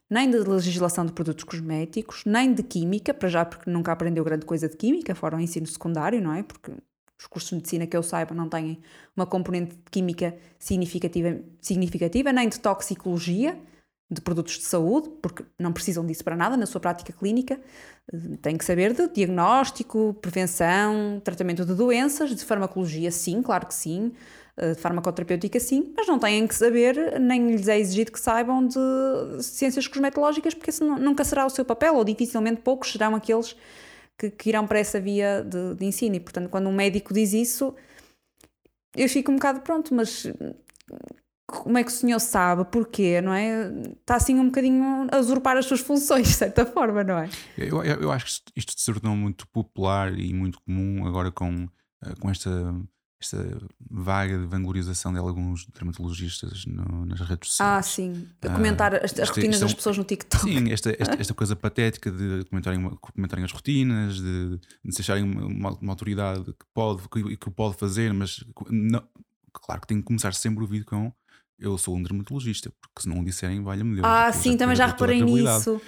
[0.09, 4.45] nem de legislação de produtos cosméticos, nem de química, para já porque nunca aprendeu grande
[4.45, 6.41] coisa de química, fora o ensino secundário, não é?
[6.41, 6.71] Porque
[7.19, 8.79] os cursos de medicina que eu saiba não têm
[9.15, 13.59] uma componente de química significativa, significativa nem de toxicologia
[14.11, 17.59] de produtos de saúde, porque não precisam disso para nada na sua prática clínica.
[18.41, 24.11] Tem que saber de diagnóstico, prevenção, tratamento de doenças, de farmacologia, sim, claro que sim,
[24.59, 29.43] de farmacoterapêutica sim, mas não têm que saber, nem lhes é exigido que saibam de
[29.43, 33.55] ciências cosmetológicas, porque isso nunca será o seu papel, ou dificilmente poucos serão aqueles
[34.17, 36.15] que, que irão para essa via de, de ensino.
[36.15, 37.73] E, portanto, quando um médico diz isso,
[38.95, 40.27] eu fico um bocado pronto, mas
[41.47, 43.71] como é que o senhor sabe porquê, não é?
[43.99, 47.29] Está assim um bocadinho a usurpar as suas funções, de certa forma, não é?
[47.57, 51.67] Eu, eu, eu acho que isto se tornou muito popular e muito comum agora com,
[52.03, 52.49] eh, com esta
[53.21, 53.57] esta
[53.89, 57.77] vaga de vanglorização de alguns dermatologistas no, nas redes sociais.
[57.77, 58.27] Ah, sim.
[58.41, 60.43] A comentar ah, as, as rotinas é das pessoas no TikTok.
[60.43, 65.23] Sim, esta, esta, esta coisa patética de comentarem, comentarem as rotinas, de, de se acharem
[65.23, 69.03] uma, uma, autoridade que pode, que, que pode fazer, mas não,
[69.51, 71.11] claro que tem que começar sempre o vídeo com
[71.59, 74.07] eu sou um dermatologista, porque se não o disserem, valha-me Deus.
[74.07, 75.81] Ah, sim, também já reparei nisso.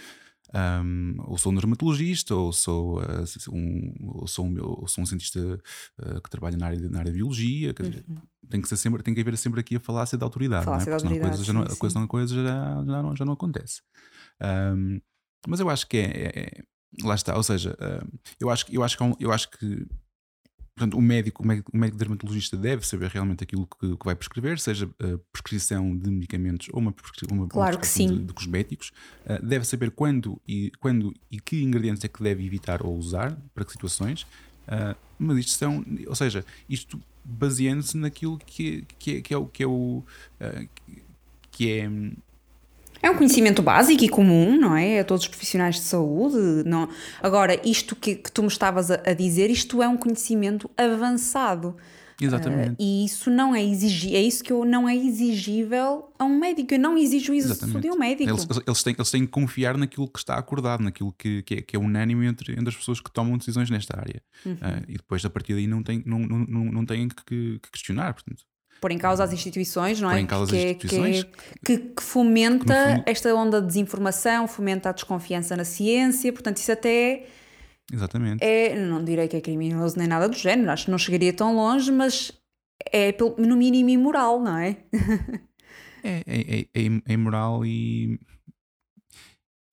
[0.53, 5.05] Um, ou sou um dermatologista, ou sou, uh, um, ou sou, um, ou sou um
[5.05, 7.73] cientista uh, que trabalha na área, de, na área de biologia.
[7.73, 8.17] Quer dizer, uhum.
[8.49, 10.83] tem, que ser sempre, tem que haver sempre aqui a falácia da autoridade, não é?
[10.83, 13.81] Porque senão a coisa, já não, a coisa, coisa já, já, não, já não acontece.
[14.41, 14.99] Um,
[15.47, 16.63] mas eu acho que é, é, é
[17.03, 17.75] lá está, ou seja,
[18.39, 19.87] eu acho, eu acho que, eu acho que
[20.81, 24.15] Portanto, o médico, o médico, o médico dermatologista deve saber realmente aquilo que, que vai
[24.15, 26.91] prescrever, seja a prescrição de medicamentos ou uma,
[27.31, 28.91] uma claro prescrição de, de, cosméticos.
[29.23, 33.37] Uh, deve saber quando e, quando e que ingredientes é que deve evitar ou usar,
[33.53, 34.23] para que situações.
[34.23, 39.45] Uh, mas isto são, ou seja, isto baseando-se naquilo que, que, é, que é o
[39.45, 40.03] que é o
[41.51, 41.87] que é
[43.01, 44.99] É um conhecimento básico e comum, não é?
[44.99, 46.37] A todos os profissionais de saúde.
[46.65, 46.87] Não.
[47.21, 51.75] Agora, isto que, que tu me estavas a, a dizer, isto é um conhecimento avançado.
[52.21, 52.73] Exatamente.
[52.73, 56.37] Uh, e isso não é exigível, é isso que eu, não é exigível a um
[56.37, 56.73] médico.
[56.75, 57.81] Eu não exijo isso Exatamente.
[57.81, 58.29] de um médico.
[58.29, 61.61] Eles, eles, têm, eles têm que confiar naquilo que está acordado, naquilo que, que, é,
[61.61, 64.21] que é unânime entre, entre as pessoas que tomam decisões nesta área.
[64.45, 64.53] Uhum.
[64.53, 67.71] Uh, e depois, a partir daí, não têm não, não, não, não têm que, que
[67.71, 68.13] questionar.
[68.13, 68.43] Portanto,
[68.81, 70.13] pôr em causa as instituições, não é?
[70.13, 71.23] Pôr em causa as instituições.
[71.63, 76.57] Que, que, que fomenta que esta onda de desinformação, fomenta a desconfiança na ciência, portanto,
[76.57, 77.27] isso até.
[77.93, 78.43] Exatamente.
[78.43, 81.55] É, não direi que é criminoso nem nada do género, acho que não chegaria tão
[81.55, 82.31] longe, mas
[82.91, 84.77] é no mínimo imoral, não é?
[86.03, 88.19] é, é, é, é imoral e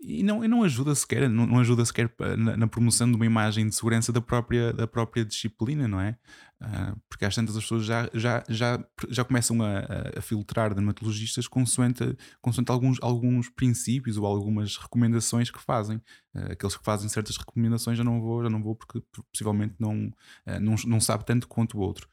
[0.00, 3.26] e não, e não ajuda sequer, não, não ajuda sequer na, na, promoção de uma
[3.26, 6.16] imagem de segurança da própria, da própria disciplina, não é?
[6.60, 11.48] Uh, porque às tantas as pessoas já, já, já, já começam a, a filtrar dermatologistas
[11.48, 15.96] consoante, consoante alguns, alguns princípios ou algumas recomendações que fazem.
[16.32, 20.06] Uh, aqueles que fazem certas recomendações já não vou, já não vou porque possivelmente não,
[20.46, 22.08] uh, não, não sabe tanto quanto o outro.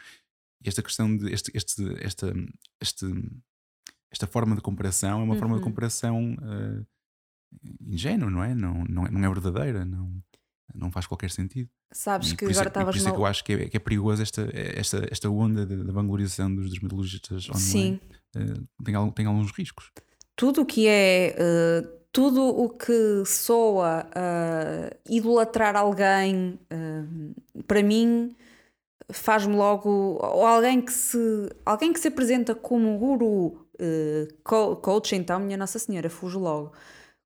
[0.63, 2.33] E esta questão de este, este, esta,
[2.81, 3.05] este,
[4.11, 5.39] esta forma de comparação é uma uhum.
[5.39, 5.69] forma de uhum.
[5.69, 6.35] comparação
[7.81, 8.53] ingênua, não é?
[8.53, 10.11] Não, não, é, não é verdadeira, não,
[10.73, 11.69] não faz qualquer sentido.
[11.91, 12.95] Sabes que agora estavas.
[12.95, 15.65] Por isso é que eu acho que é, que é perigoso esta, esta, esta onda
[15.65, 17.61] da vanglorização dos dermatologistas online.
[17.61, 17.99] Sim.
[18.35, 19.91] Uh, tem, tem alguns riscos.
[20.35, 21.35] Tudo o que é.
[21.39, 26.57] Uh, tudo o que soa uh, idolatrar alguém,
[27.67, 28.33] para mim,
[29.11, 29.89] faz-me logo.
[30.21, 31.17] Ou alguém que se.
[31.65, 33.67] Alguém que se apresenta como guru,
[34.43, 36.71] coach, então, minha Nossa Senhora, fujo logo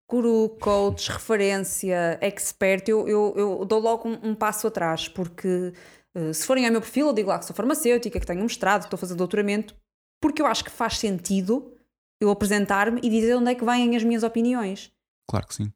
[0.09, 5.71] guru, coach, referência, expert, eu, eu, eu dou logo um, um passo atrás, porque
[6.15, 8.81] uh, se forem ao meu perfil, eu digo lá que sou farmacêutica, que tenho mestrado,
[8.81, 9.75] que estou a fazer doutoramento,
[10.19, 11.75] porque eu acho que faz sentido
[12.19, 14.91] eu apresentar-me e dizer onde é que vêm as minhas opiniões.
[15.29, 15.71] Claro que sim.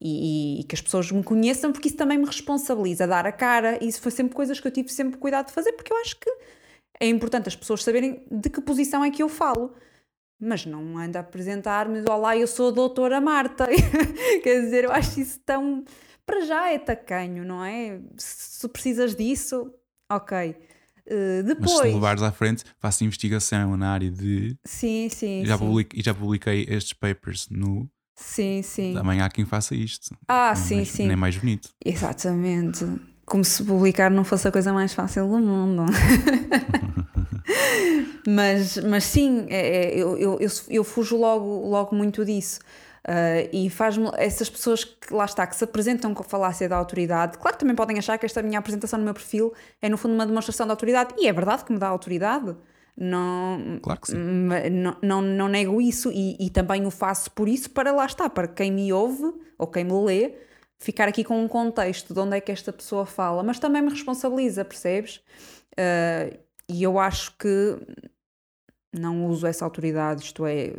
[0.00, 3.82] E, e, que as pessoas me conheçam, porque isso também me responsabiliza, dar a cara,
[3.82, 6.18] e isso foi sempre coisas que eu tive sempre cuidado de fazer, porque eu acho
[6.18, 6.30] que
[6.98, 9.74] é importante as pessoas saberem de que posição é que eu falo
[10.40, 13.68] mas não anda a apresentar-me, olá, eu sou a doutora Marta.
[14.42, 15.84] Quer dizer, eu acho isso tão.
[16.24, 18.00] Para já é tacanho, não é?
[18.16, 19.70] Se precisas disso,
[20.10, 20.56] ok.
[21.06, 21.72] Uh, depois.
[21.72, 24.56] Mas se levares à frente, faço investigação na área de.
[24.64, 25.44] Sim, sim.
[25.44, 25.66] Já sim.
[25.66, 27.90] Publiquei, já publiquei estes papers no.
[28.14, 28.94] Sim, sim.
[28.94, 30.16] Também há quem faça isto.
[30.28, 31.06] Ah, sim, mais, sim.
[31.06, 31.70] Nem mais bonito.
[31.84, 32.86] Exatamente.
[33.26, 35.84] Como se publicar não fosse a coisa mais fácil do mundo.
[38.26, 42.60] mas, mas sim, é, é, eu, eu, eu, fujo logo, logo muito disso.
[43.00, 46.76] Uh, e faz-me essas pessoas que lá está, que se apresentam com a falácia da
[46.76, 49.96] autoridade, claro que também podem achar que esta minha apresentação no meu perfil é no
[49.96, 52.54] fundo uma demonstração de autoridade, e é verdade que me dá autoridade.
[52.94, 54.16] Não, claro que sim.
[54.16, 58.28] Não, não, não nego isso e, e também o faço por isso, para lá está,
[58.28, 60.34] para quem me ouve ou quem me lê,
[60.78, 63.90] ficar aqui com um contexto de onde é que esta pessoa fala, mas também me
[63.90, 65.22] responsabiliza, percebes?
[65.72, 66.36] Uh,
[66.70, 67.76] e eu acho que
[68.92, 70.72] não uso essa autoridade, isto é,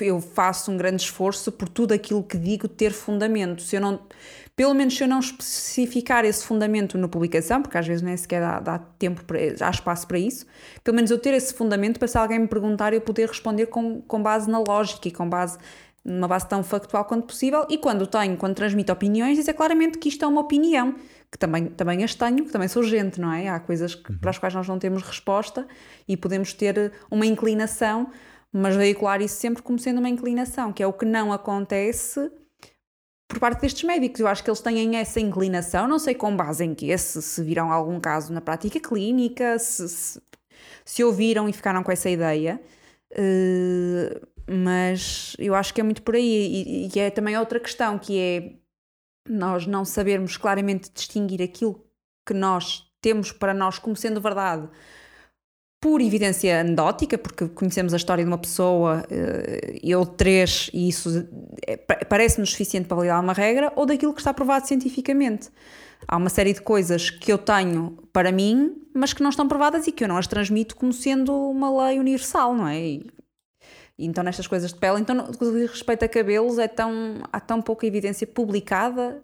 [0.00, 3.62] eu faço um grande esforço por tudo aquilo que digo ter fundamento.
[3.62, 4.00] Se eu não,
[4.56, 8.40] pelo menos se eu não especificar esse fundamento na publicação, porque às vezes nem sequer
[8.40, 10.46] dá, dá tempo, para, há espaço para isso,
[10.82, 14.00] pelo menos eu ter esse fundamento para se alguém me perguntar eu poder responder com,
[14.02, 15.58] com base na lógica e com base
[16.04, 20.08] numa base tão factual quanto possível e quando tenho, quando transmito opiniões, dizer claramente que
[20.08, 20.94] isto é uma opinião
[21.30, 23.48] que também, também as tenho, que também sou gente, não é?
[23.48, 24.18] Há coisas que, uhum.
[24.18, 25.66] para as quais nós não temos resposta
[26.06, 28.10] e podemos ter uma inclinação,
[28.52, 32.30] mas veicular isso sempre como sendo uma inclinação, que é o que não acontece
[33.28, 34.20] por parte destes médicos.
[34.20, 37.42] Eu acho que eles têm essa inclinação, não sei com base em que, se, se
[37.42, 40.22] viram algum caso na prática clínica, se, se,
[40.84, 42.58] se ouviram e ficaram com essa ideia.
[43.12, 46.24] Uh, mas eu acho que é muito por aí.
[46.24, 48.52] E, e é também outra questão que é
[49.28, 51.84] nós não sabermos claramente distinguir aquilo
[52.26, 54.68] que nós temos para nós como sendo verdade
[55.80, 61.28] por evidência anedótica, porque conhecemos a história de uma pessoa, eh, eu três, e isso
[61.66, 65.50] é, parece-nos suficiente para validar uma regra, ou daquilo que está provado cientificamente.
[66.06, 69.86] Há uma série de coisas que eu tenho para mim, mas que não estão provadas
[69.86, 72.80] e que eu não as transmito como sendo uma lei universal, não é?
[72.80, 73.10] E,
[73.98, 78.26] então, nestas coisas de pele, então, no a cabelos, é tão, há tão pouca evidência
[78.26, 79.22] publicada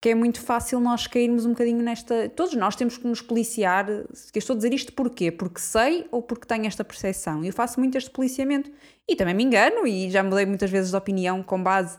[0.00, 2.28] que é muito fácil nós cairmos um bocadinho nesta.
[2.28, 3.86] Todos nós temos que nos policiar.
[4.32, 5.32] Que estou a dizer isto porquê?
[5.32, 7.42] Porque sei ou porque tenho esta percepção.
[7.42, 8.70] Eu faço muito este policiamento.
[9.08, 11.98] E também me engano e já mudei muitas vezes de opinião com base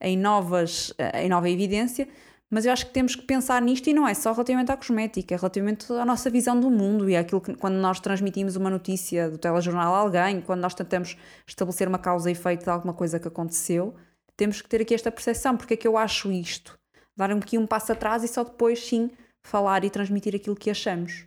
[0.00, 2.06] em, novas, em nova evidência,
[2.50, 5.34] Mas eu acho que temos que pensar nisto e não é só relativamente à cosmética,
[5.34, 9.30] é relativamente à nossa visão do mundo e àquilo que quando nós transmitimos uma notícia
[9.30, 13.20] do telejornal a alguém, quando nós tentamos estabelecer uma causa e efeito de alguma coisa
[13.20, 13.94] que aconteceu,
[14.34, 16.78] temos que ter aqui esta percepção, porque é que eu acho isto?
[17.14, 19.10] Dar aqui um passo atrás e só depois sim
[19.42, 21.26] falar e transmitir aquilo que achamos.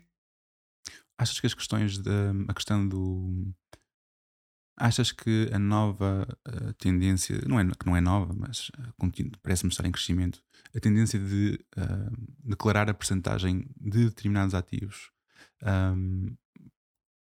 [1.20, 2.10] Achas que as questões de,
[2.48, 3.54] a questão do
[4.82, 9.70] Achas que a nova uh, tendência, não é, que não é nova, mas uh, parece-me
[9.70, 10.42] estar em crescimento,
[10.76, 12.12] a tendência de uh,
[12.44, 15.12] declarar a percentagem de determinados ativos
[15.64, 16.36] um,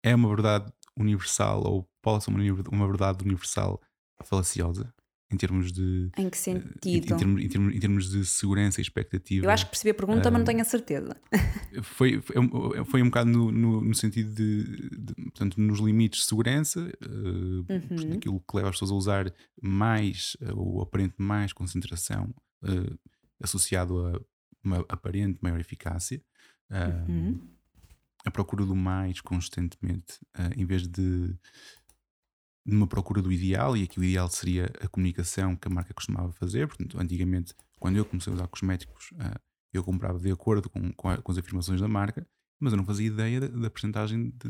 [0.03, 3.81] é uma verdade universal ou pode ser uma, uma verdade universal
[4.25, 4.93] falaciosa?
[5.33, 6.11] em termos de.
[6.19, 7.15] Em que sentido?
[7.15, 9.47] Em, termos, em, termos, em, termos, de segurança e expectativa.
[9.47, 11.17] Eu acho que percebi a pergunta, mas não tenho a certeza.
[11.83, 12.35] Foi, foi,
[12.85, 17.73] foi um bocado no, no, no sentido de, de, Portanto, nos limites de segurança, uh,
[17.73, 18.15] uhum.
[18.15, 22.99] aquilo que leva as pessoas a usar mais, uh, ou aparente mais concentração, uh,
[23.41, 24.21] associado a
[24.63, 26.23] uma aparente maior eficácia.
[26.71, 27.41] Uhum.
[28.25, 30.19] A procura do mais constantemente,
[30.57, 31.35] em vez de
[32.65, 36.33] numa procura do ideal, e aqui o ideal seria a comunicação que a marca costumava
[36.33, 36.69] fazer.
[36.69, 39.41] Portanto, antigamente, quando eu comecei a usar cosméticos, uh,
[39.73, 42.27] eu comprava de acordo com, com, a, com, as afirmações da marca,
[42.61, 44.49] mas eu não fazia ideia da, da porcentagem de,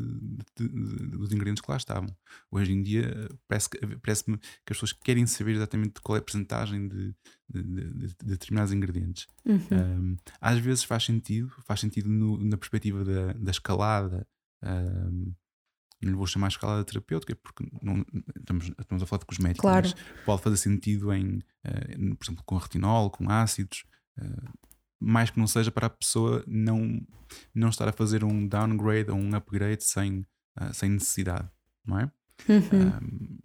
[0.57, 2.13] de, de, dos ingredientes que lá estavam.
[2.51, 4.31] Hoje em dia, parece-me parece que
[4.71, 7.15] as pessoas querem saber exatamente qual é a porcentagem de,
[8.23, 9.27] determinados ingredientes.
[9.45, 9.59] Uhum.
[9.71, 14.27] Um, às vezes faz sentido, faz sentido no, na perspectiva da, da escalada.
[14.61, 15.33] Um,
[16.01, 18.03] não lhe vou chamar escalada terapêutica, porque não,
[18.35, 19.87] estamos, estamos a falar de cosméticos, claro.
[19.87, 23.83] mas pode fazer sentido em, uh, por exemplo, com retinol, com ácidos,
[24.19, 24.70] uh,
[25.01, 27.01] mais que não seja para a pessoa não,
[27.53, 30.19] não estar a fazer um downgrade ou um upgrade sem,
[30.59, 31.49] uh, sem necessidade,
[31.85, 32.11] não é?
[32.47, 33.41] Uhum.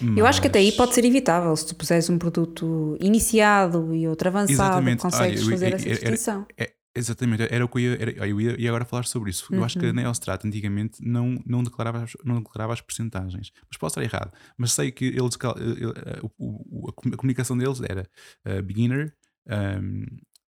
[0.00, 0.16] Mas...
[0.16, 4.06] Eu acho que até aí pode ser evitável se tu puseres um produto iniciado e
[4.06, 5.00] outro avançado, Exatamente.
[5.00, 6.46] consegues Olha, fazer eu, essa distinção.
[6.56, 9.46] É, Exatamente, era o que eu ia, era, eu ia, ia agora falar sobre isso.
[9.50, 9.58] Uhum.
[9.58, 9.94] Eu acho que a uhum.
[9.94, 14.32] Neostrat antigamente não, não, declarava, não declarava as percentagens, mas posso estar errado.
[14.56, 18.08] Mas sei que eles, a, a comunicação deles era
[18.46, 19.14] uh, beginner,
[19.46, 20.06] um,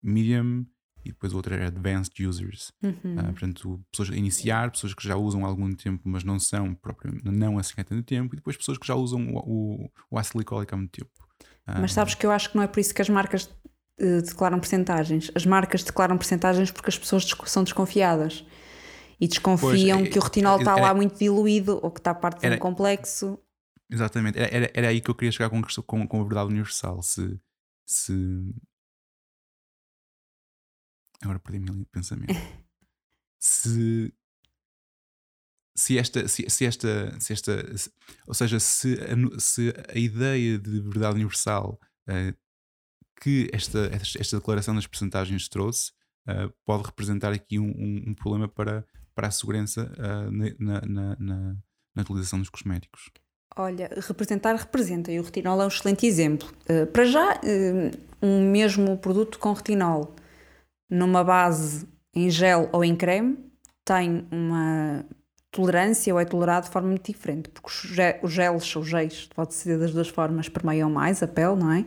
[0.06, 0.66] medium
[1.04, 2.72] e depois o outro era advanced users.
[2.82, 3.16] Uhum.
[3.18, 6.74] Uh, portanto, pessoas a iniciar, pessoas que já usam há algum tempo, mas não são
[6.74, 10.18] propriamente, não assim há tanto tempo, e depois pessoas que já usam o, o, o
[10.18, 11.12] ácido glicólico há muito tempo.
[11.68, 14.60] Mas sabes que eu acho que não é por isso que as marcas uh, declaram
[14.60, 15.32] percentagens.
[15.34, 18.46] As marcas declaram percentagens porque as pessoas são desconfiadas
[19.20, 22.56] e desconfiam pois, que o retinol está lá muito diluído ou que está parte de
[22.56, 23.40] um complexo.
[23.90, 27.02] Exatamente, era, era, era, aí que eu queria chegar com, com, com a verdade universal.
[27.02, 27.40] Se,
[27.86, 28.14] se...
[31.22, 32.34] Agora perdi-me ali de pensamento.
[33.40, 34.14] se
[35.78, 37.92] se esta, se, se, esta, se esta, se,
[38.26, 42.34] ou seja, se a, se a ideia de verdade universal uh,
[43.22, 45.92] que esta, esta declaração das percentagens trouxe
[46.30, 51.16] uh, pode representar aqui um, um, um, problema para, para a segurança uh, na, na,
[51.20, 51.56] na,
[51.96, 53.10] na, utilização dos cosméticos.
[53.58, 56.48] Olha, representar representa e o retinol é um excelente exemplo.
[56.70, 57.40] Uh, para já,
[58.22, 60.16] um mesmo produto com retinol
[60.90, 63.38] numa base em gel ou em creme
[63.84, 65.06] tem uma
[65.56, 69.80] tolerância ou é tolerado de forma muito diferente, porque os geles ou géis, pode ser
[69.80, 71.80] das duas formas, permeiam mais a pele, não é?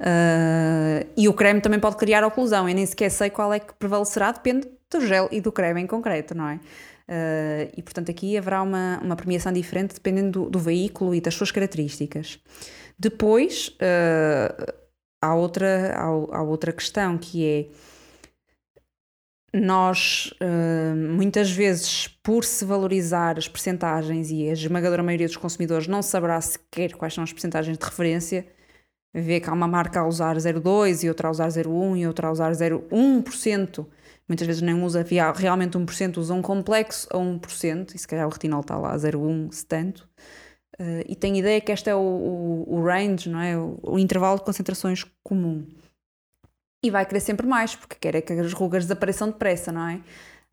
[0.00, 3.72] Uh, e o creme também pode criar oclusão, eu nem sequer sei qual é que
[3.74, 6.56] prevalecerá, depende do gel e do creme em concreto, não é?
[6.56, 11.34] Uh, e portanto aqui haverá uma, uma premiação diferente dependendo do, do veículo e das
[11.34, 12.40] suas características.
[12.98, 14.72] Depois, uh,
[15.22, 17.66] há, outra, há, há outra questão que é
[19.54, 25.86] nós uh, muitas vezes, por se valorizar as percentagens e a esmagadora maioria dos consumidores
[25.86, 28.44] não saberá sequer quais são as percentagens de referência,
[29.14, 32.26] vê que há uma marca a usar 0,2 e outra a usar 0,1 e outra
[32.28, 33.86] a usar 0,1%.
[34.28, 38.30] Muitas vezes nem usa realmente 1%, usa um complexo a 1%, e se calhar o
[38.30, 40.08] retinol está lá a 0,1 se tanto.
[40.80, 43.56] Uh, e tem ideia que este é o, o, o range, não é?
[43.56, 45.64] O intervalo de concentrações comum
[46.84, 49.94] e vai querer sempre mais, porque quer é que as rugas desapareçam depressa, não é?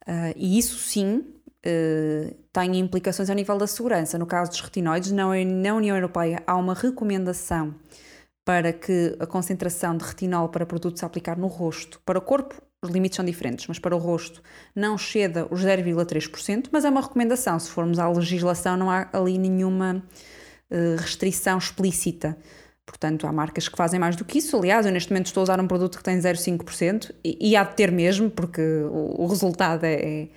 [0.07, 4.17] Uh, e isso sim uh, tem implicações ao nível da segurança.
[4.17, 7.75] No caso dos retinoides, na, na União Europeia há uma recomendação
[8.43, 12.59] para que a concentração de retinol para produtos a aplicar no rosto, para o corpo,
[12.81, 14.41] os limites são diferentes, mas para o rosto
[14.75, 17.59] não ceda os 0,3%, mas é uma recomendação.
[17.59, 20.03] Se formos à legislação, não há ali nenhuma
[20.71, 22.35] uh, restrição explícita.
[22.91, 24.57] Portanto, há marcas que fazem mais do que isso.
[24.57, 27.63] Aliás, eu neste momento estou a usar um produto que tem 0,5% e, e há
[27.63, 30.27] de ter mesmo, porque o, o resultado é, é,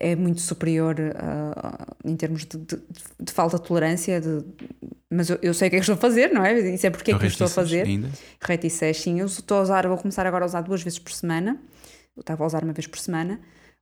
[0.00, 2.82] é muito superior uh, em termos de, de,
[3.20, 4.42] de, falta de tolerância, de
[5.10, 6.58] mas eu, eu sei o que é que estou a fazer, não é?
[6.60, 7.86] Isso é porque é que eu estou a fazer.
[7.86, 8.08] ainda?
[8.40, 9.20] Reticés, sim.
[9.20, 11.60] Eu estou a usar, vou começar agora a usar duas vezes por semana.
[12.16, 13.38] Eu estava a usar uma vez por semana.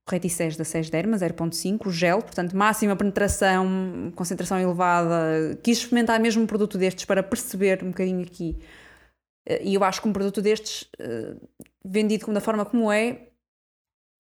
[0.08, 5.58] O Reticés da 6 Derma 0.5, o gel, portanto, máxima penetração, concentração elevada.
[5.62, 8.58] Quis experimentar mesmo um produto destes para perceber um bocadinho aqui.
[9.46, 11.36] Eh, E eu acho que um produto destes, eh,
[11.84, 13.28] vendido como da forma como é,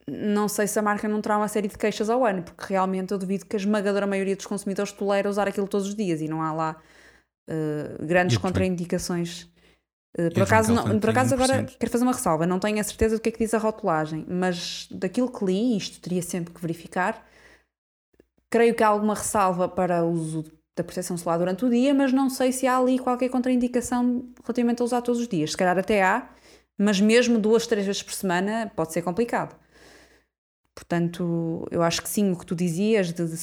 [0.08, 3.12] não sei se a marca não terá uma série de queixas ao ano, porque realmente
[3.12, 6.28] eu duvido que a esmagadora maioria dos consumidores tolera usar aquilo todos os dias e
[6.28, 6.82] não há lá
[7.48, 9.48] eh, grandes contraindicações.
[10.16, 11.76] Eh, por a acaso, não, por acaso agora 31%.
[11.78, 14.24] quero fazer uma ressalva, não tenho a certeza do que é que diz a rotulagem,
[14.28, 17.24] mas daquilo que li, isto teria sempre que verificar,
[18.50, 20.44] creio que há alguma ressalva para o uso
[20.76, 24.82] da proteção solar durante o dia, mas não sei se há ali qualquer contraindicação relativamente
[24.82, 25.50] a usar todos os dias.
[25.52, 26.28] Se calhar até há,
[26.78, 29.56] mas mesmo duas, três vezes por semana pode ser complicado.
[30.74, 33.36] Portanto, eu acho que sim, o que tu dizias de, de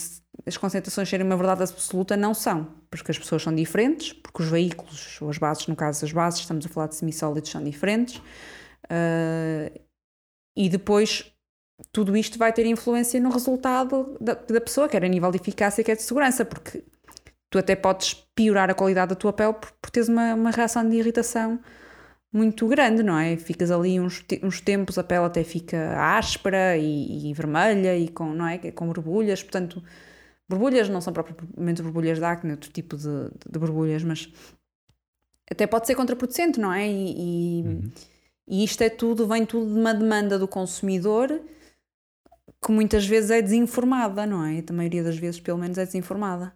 [0.46, 4.50] as concentrações serem uma verdade absoluta não são, porque as pessoas são diferentes, porque os
[4.50, 8.22] veículos, ou as bases, no caso as bases, estamos a falar de semissólidos, são diferentes,
[8.90, 9.72] ah,
[10.56, 11.32] e depois
[11.92, 15.84] tudo isto vai ter influência no resultado da, da pessoa, quer a nível de eficácia,
[15.84, 16.84] quer de segurança, porque
[17.50, 20.88] tu até podes piorar a qualidade da tua pele por, por teres uma, uma reação
[20.88, 21.60] de irritação
[22.32, 23.38] muito grande, não é?
[23.38, 28.34] Ficas ali uns, uns tempos, a pele até fica áspera e, e vermelha e com,
[28.34, 28.58] não é?
[28.72, 29.82] Com borbulhas, portanto,
[30.50, 34.32] borbulhas não são propriamente borbulhas de acne, outro tipo de, de borbulhas, mas
[35.50, 36.88] até pode ser contraproducente, não é?
[36.88, 37.64] E, e,
[38.48, 41.42] e isto é tudo, vem tudo de uma demanda do consumidor
[42.64, 44.64] que muitas vezes é desinformada, não é?
[44.68, 46.54] A maioria das vezes, pelo menos, é desinformada.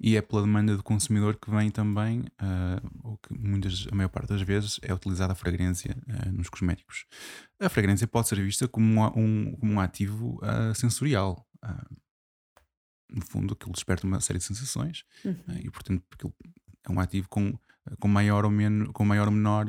[0.00, 4.08] E é pela demanda do consumidor que vem também, ah, ou que muitas, a maior
[4.08, 7.06] parte das vezes, é utilizada a fragrância ah, nos cosméticos.
[7.58, 11.44] A fragrância pode ser vista como um, como um ativo ah, sensorial.
[11.60, 11.84] Ah,
[13.10, 16.34] no fundo, aquilo desperta uma série de sensações ah, e, portanto, aquilo
[16.86, 17.58] é um ativo com,
[17.98, 19.66] com maior ou menos, com maior ou menor,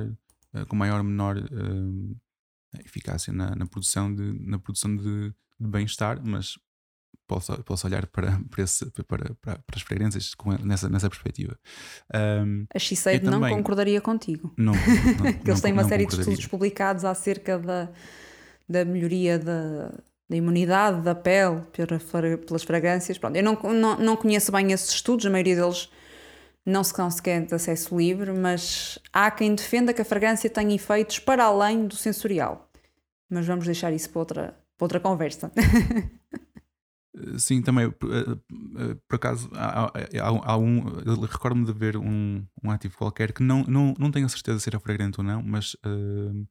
[0.53, 5.67] ah, com maior ou menor ah, eficácia na, na produção de, na produção de, de
[5.67, 6.57] bem-estar, mas
[7.27, 9.03] posso, posso olhar para, para, esse- para,
[9.35, 11.57] para, para as fragrâncias com, nessa, nessa perspectiva.
[12.13, 13.55] Ahm, A Shiseido não também.
[13.55, 14.53] concordaria contigo.
[14.57, 17.91] não, não, que eles têm não uma série de estudos publicados acerca da,
[18.67, 19.91] da melhoria da,
[20.30, 21.61] da imunidade da pele
[22.45, 23.17] pelas fragrâncias.
[23.17, 25.89] Pronto, eu não, não, não conheço bem esses estudos, a maioria deles
[26.65, 31.17] não se consegue de acesso livre, mas há quem defenda que a fragrância tem efeitos
[31.17, 32.69] para além do sensorial.
[33.30, 34.43] Mas vamos deixar isso para outra,
[34.77, 35.51] para outra conversa.
[37.38, 38.23] Sim, também, por, eh,
[38.77, 39.91] eh, por acaso, há, há-
[40.53, 40.80] há- um.
[41.25, 44.69] Recordo-me de ver um, um ativo qualquer que não, não, não tenho a certeza se
[44.69, 46.45] era fragrante ou não, mas eh,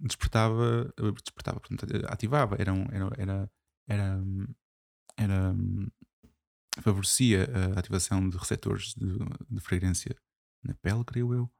[0.00, 3.50] despertava, eh, despertava, portanto, eh, ativava, era, um- era, era,
[5.16, 5.54] era,
[6.80, 9.06] favorecia a ativação de receptores de,
[9.50, 10.14] de fragrância
[10.62, 11.50] na pele, creio eu.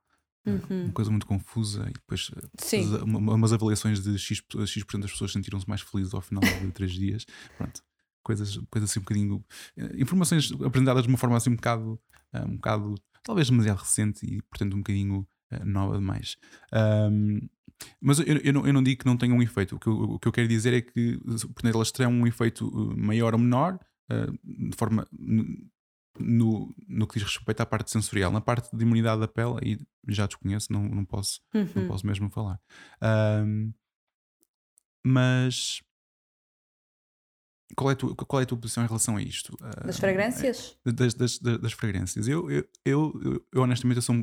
[0.84, 2.86] Uma coisa muito confusa e depois eh, Sim.
[2.86, 6.72] umas- uma- umas avaliações de X%, X das pessoas sentiram-se mais felizes ao final de
[6.72, 7.26] três dias.
[7.56, 7.82] Pronto.
[8.22, 9.44] Coisas, coisas assim um bocadinho.
[9.76, 12.00] eh, Informações apresentadas de uma forma assim um bocado,
[12.32, 16.36] eh, um bocado talvez demasiado recente e portanto um bocadinho eh, nova demais.
[16.72, 17.40] Ahm,
[18.00, 19.76] mas eu, eu, não, eu não digo que não tenha um efeito.
[19.76, 21.18] O que eu, o que eu quero dizer é que
[21.54, 23.78] portanto, elas terão um efeito eh, maior ou menor
[24.10, 25.06] eh, de forma.
[26.20, 29.78] No, no que diz respeito à parte sensorial, na parte de imunidade da pele, aí
[30.08, 31.86] já desconheço, não, não, posso, não Uhum.
[31.86, 32.60] posso mesmo falar.
[35.04, 35.80] Mas
[37.76, 39.56] qual é, a tua, qual é a tua posição em relação a isto?
[39.84, 40.76] Das fragrâncias?
[40.84, 42.26] é, das, das, das, das fragrâncias.
[42.26, 44.16] Eu, eu, eu, eu- eu, honestamente eu sou.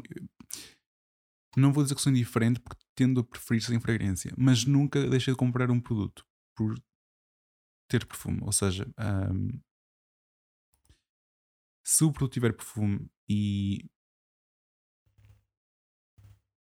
[1.57, 5.07] Um- Não vou dizer que sou indiferente porque tendo a preferir sem fragrância, mas nunca
[5.09, 6.25] deixei de comprar um produto
[6.55, 6.75] por
[7.87, 8.39] ter perfume.
[8.43, 9.49] Ou seja, ahm,
[11.83, 13.87] se o produto tiver perfume e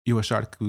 [0.05, 0.63] eu achar que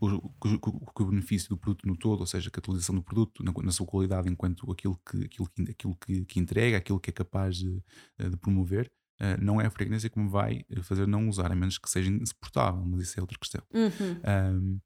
[0.00, 0.58] o, que
[0.94, 3.52] que o benefício do produto no todo, ou seja, que a utilização do produto na,
[3.62, 7.12] na sua qualidade enquanto aquilo que, aquilo que, aquilo que, que entrega, aquilo que é
[7.12, 7.82] capaz de,
[8.18, 11.78] de promover, eh, não é a fragrância que me vai fazer não usar, a menos
[11.78, 13.62] que seja insuportável, mas isso é outra questão.
[13.72, 14.54] Uhum.
[14.54, 14.80] Um,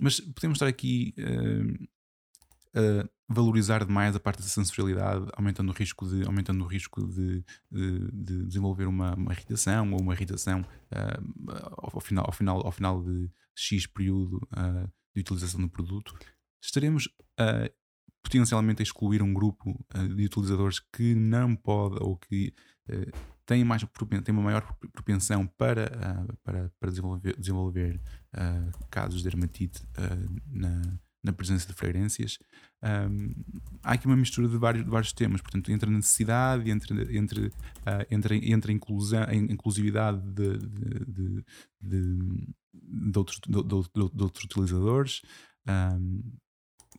[0.00, 1.14] mas podemos estar aqui
[2.74, 7.44] a valorizar demais a parte da sensorialidade, aumentando o risco de, aumentando o risco de,
[7.70, 11.52] de- de desenvolver uma, uma irritação ou uma irritação um,
[11.92, 16.14] ao, final, ao, final, ao final de X período uh, de utilização do produto.
[16.62, 17.06] Estaremos
[17.40, 17.70] uh,
[18.22, 22.54] potencialmente a excluir um grupo uh, de utilizadores que não pode ou que
[22.88, 23.10] uh,
[23.52, 23.84] têm, mais,
[24.24, 28.00] têm uma maior propensão para, uh, para, para desenvolver, desenvolver
[28.34, 30.80] uh, casos de dermatite uh, na,
[31.22, 32.38] na presença de fragrâncias,
[32.82, 33.34] um,
[33.82, 37.46] há aqui uma mistura de vários, de vários temas, portanto, entre a necessidade, entre, entre,
[37.46, 41.44] uh, entre, entre a, inclusão, a inclusividade de, de, de,
[41.80, 45.22] de, de outros, de, de, outros utilizadores.
[45.68, 46.22] Um,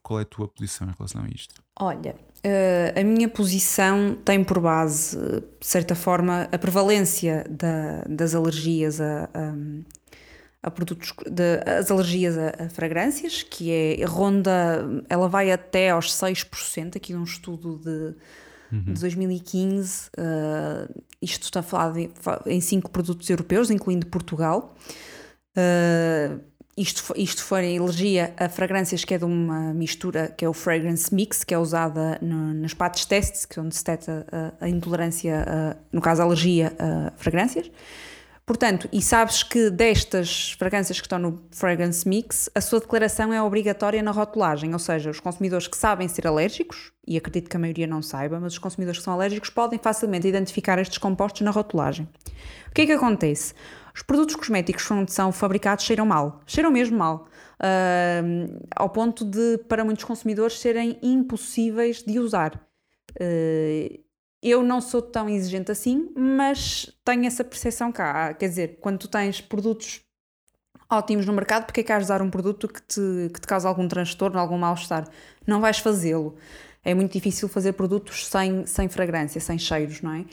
[0.04, 1.64] qual é a tua posição em relação a isto?
[1.80, 8.36] Olha, uh, a minha posição tem por base, de certa forma, a prevalência da, das
[8.36, 9.54] alergias a, a
[10.64, 16.16] a produtos de, as alergias a, a, fragrâncias, que é ronda, ela vai até aos
[16.16, 18.16] 6%, aqui um estudo de,
[18.72, 18.93] uhum.
[18.93, 22.10] de 2015, uh, isto está falado em,
[22.45, 24.74] em cinco produtos europeus, incluindo Portugal.
[25.56, 26.39] Uh,
[26.76, 31.14] isto, isto foi alergia a fragrâncias que é de uma mistura que é o Fragrance
[31.14, 34.26] Mix, que é usada no, nos patch tests, que é onde se detecta
[34.60, 37.70] a, a intolerância, a, no caso a alergia a fragrâncias.
[38.46, 43.42] Portanto, e sabes que destas fragrâncias que estão no Fragrance Mix, a sua declaração é
[43.42, 47.60] obrigatória na rotulagem, ou seja, os consumidores que sabem ser alérgicos, e acredito que a
[47.60, 51.52] maioria não saiba, mas os consumidores que são alérgicos podem facilmente identificar estes compostos na
[51.52, 52.06] rotulagem.
[52.68, 53.54] O que é que acontece?
[53.96, 57.28] Os produtos cosméticos que são fabricados cheiram mal, cheiram mesmo mal,
[57.60, 62.56] uh, ao ponto de, para muitos consumidores, serem impossíveis de usar.
[63.12, 64.04] Uh,
[64.41, 68.34] eu não sou tão exigente assim, mas tenho essa percepção cá.
[68.34, 70.02] Quer dizer, quando tu tens produtos
[70.89, 73.68] ótimos no mercado, porque é que has usar um produto que te, que te causa
[73.68, 75.08] algum transtorno, algum mal-estar?
[75.48, 76.36] Não vais fazê-lo.
[76.84, 80.26] É muito difícil fazer produtos sem, sem fragrância, sem cheiros, não é?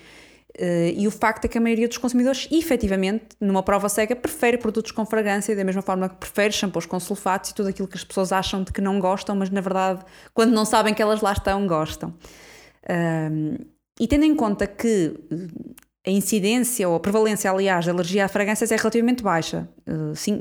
[0.59, 4.59] Uh, e o facto é que a maioria dos consumidores, efetivamente, numa prova cega, prefere
[4.59, 7.97] produtos com fragrância, da mesma forma que prefere shampoos com sulfatos e tudo aquilo que
[7.97, 11.21] as pessoas acham de que não gostam, mas na verdade, quando não sabem que elas
[11.21, 12.15] lá estão, gostam.
[14.01, 18.29] E tendo em conta que eh, a incidência ou a prevalência, aliás, de alergia a
[18.29, 19.69] fragrâncias é relativamente baixa,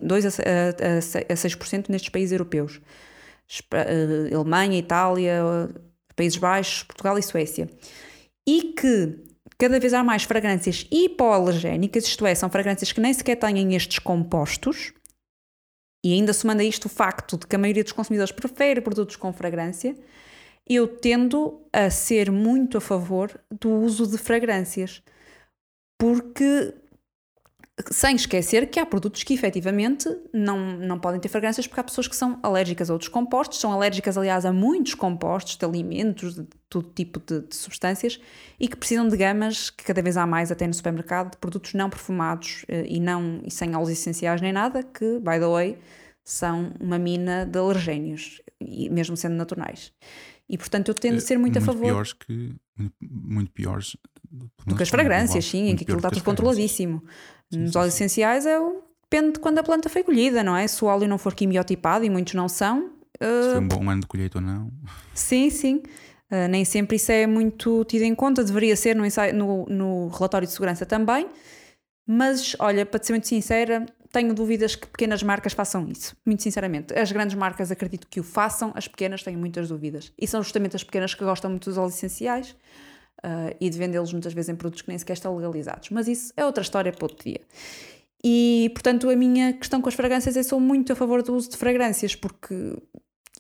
[0.01, 2.79] 2 a 6% nestes países europeus.
[3.73, 5.43] Eh, Alemanha, Itália,
[6.15, 7.69] Países Baixos, Portugal e Suécia.
[8.47, 9.28] E que
[9.59, 13.99] cada vez há mais fragrâncias hipoalergénicas, isto é, são fragrâncias que nem sequer têm estes
[13.99, 14.93] compostos,
[16.03, 19.17] e ainda somando a isto o facto de que a maioria dos consumidores prefere produtos
[19.17, 19.95] com fragrância,
[20.67, 25.03] eu tendo a ser muito a favor do uso de fragrâncias,
[25.99, 26.73] porque
[27.91, 32.07] sem esquecer que há produtos que efetivamente não, não podem ter fragrâncias porque há pessoas
[32.07, 36.47] que são alérgicas a outros compostos, são alérgicas, aliás, a muitos compostos de alimentos, de
[36.69, 38.19] todo tipo de, de substâncias
[38.59, 41.73] e que precisam de gamas que cada vez há mais até no supermercado de produtos
[41.73, 45.77] não perfumados eh, e, não, e sem óleos essenciais nem nada, que, by the way,
[46.23, 48.41] são uma mina de alergénios,
[48.91, 49.91] mesmo sendo naturais.
[50.49, 51.85] E portanto eu tendo a ser muito, muito a favor.
[51.85, 52.55] Piores que,
[53.01, 53.95] muito piores
[54.31, 57.03] do que as fragrâncias, sim, em que aquilo está tudo controladíssimo.
[57.51, 60.67] Sim, Nos óleos essenciais é o, depende de quando a planta foi colhida, não é?
[60.67, 62.91] Se o óleo não for quimiotipado, e muitos não são.
[63.21, 64.71] Uh, se foi um bom ano de colheita ou não.
[65.13, 65.81] Sim, sim.
[66.31, 70.07] Uh, nem sempre isso é muito tido em conta, deveria ser no, ensaio, no, no
[70.09, 71.27] relatório de segurança também.
[72.05, 76.97] Mas, olha, para ser muito sincera, tenho dúvidas que pequenas marcas façam isso, muito sinceramente.
[76.97, 80.11] As grandes marcas acredito que o façam, as pequenas tenho muitas dúvidas.
[80.17, 82.55] E são justamente as pequenas que gostam muito dos óleos essenciais
[83.23, 85.89] uh, e de vendê-los muitas vezes em produtos que nem sequer estão legalizados.
[85.89, 87.41] Mas isso é outra história para outro dia.
[88.23, 91.49] E, portanto, a minha questão com as fragrâncias é sou muito a favor do uso
[91.49, 92.75] de fragrâncias, porque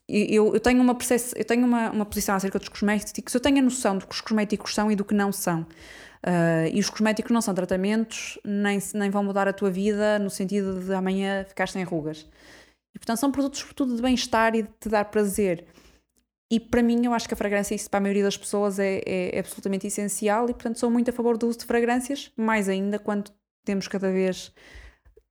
[0.07, 0.97] eu, eu tenho, uma,
[1.35, 4.21] eu tenho uma, uma posição acerca dos cosméticos, eu tenho a noção do que os
[4.21, 5.61] cosméticos são e do que não são.
[6.25, 10.29] Uh, e os cosméticos não são tratamentos, nem, nem vão mudar a tua vida no
[10.29, 12.25] sentido de amanhã ficar sem rugas.
[12.93, 15.65] E portanto são produtos sobretudo de bem-estar e de te dar prazer.
[16.51, 19.01] E para mim, eu acho que a fragrância, isso para a maioria das pessoas, é,
[19.05, 22.97] é, absolutamente essencial e, portanto, sou muito a favor do uso de fragrâncias, mais ainda
[22.97, 23.31] quando
[23.63, 24.51] temos cada vez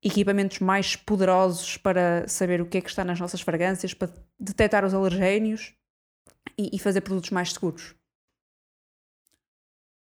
[0.00, 4.84] equipamentos mais poderosos para saber o que é que está nas nossas fragrâncias, para detectar
[4.84, 5.74] os alergénios
[6.56, 7.96] e, e fazer produtos mais seguros.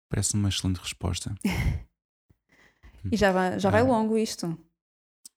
[0.10, 1.36] Parece uma excelente resposta.
[3.12, 4.58] e já vai, já vai ah, longo isto.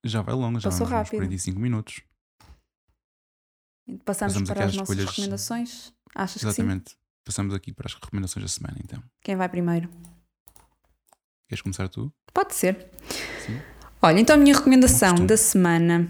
[0.04, 1.18] Já vai longo, já Passou rápido.
[1.18, 2.00] 45 minutos.
[4.04, 5.10] Passamos, Passamos para as nossas escolhas...
[5.10, 5.92] recomendações?
[6.14, 6.84] Achas Exatamente.
[6.84, 6.96] que sim?
[7.24, 9.02] Passamos aqui para as recomendações da semana, então.
[9.22, 9.88] Quem vai primeiro?
[11.48, 12.12] Queres começar tu?
[12.32, 12.90] Pode ser.
[13.44, 13.60] Sim.
[14.00, 16.08] Olha, então a minha recomendação da semana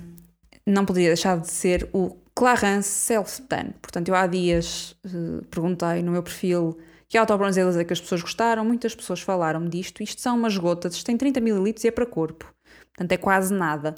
[0.67, 3.73] não poderia deixar de ser o Clarence Self-Tan.
[3.81, 6.77] Portanto, eu há dias uh, perguntei no meu perfil
[7.09, 10.03] que autobronzelas é que as pessoas gostaram, muitas pessoas falaram disto.
[10.03, 12.53] Isto são umas gotas, isto tem 30 ml e é para corpo,
[12.89, 13.95] portanto é quase nada.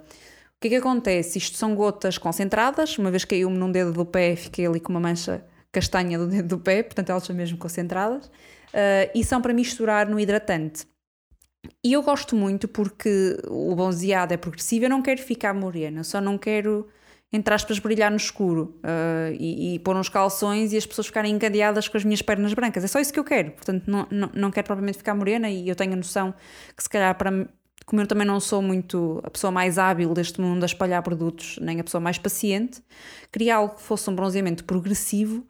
[0.57, 1.36] O que é que acontece?
[1.36, 5.00] Isto são gotas concentradas, uma vez caiu-me num dedo do pé, fiquei ali com uma
[5.00, 9.52] mancha castanha do dedo do pé, portanto elas são mesmo concentradas, uh, e são para
[9.52, 10.86] misturar no hidratante.
[11.84, 16.20] E eu gosto muito porque o bronzeado é progressivo, eu não quero ficar morena, só
[16.22, 16.88] não quero
[17.32, 21.34] entre aspas, brilhar no escuro uh, e, e, pôr uns calções e as pessoas ficarem
[21.34, 22.84] encadeadas com as minhas pernas brancas.
[22.84, 23.50] É só isso que eu quero.
[23.50, 26.32] Portanto, não, não, não quero propriamente ficar morena e eu tenho a noção
[26.76, 27.48] que, se calhar, para
[27.87, 31.59] como eu também não sou muito a pessoa mais hábil deste mundo a espalhar produtos,
[31.61, 32.82] nem a pessoa mais paciente,
[33.32, 35.47] queria algo que fosse um bronzeamento progressivo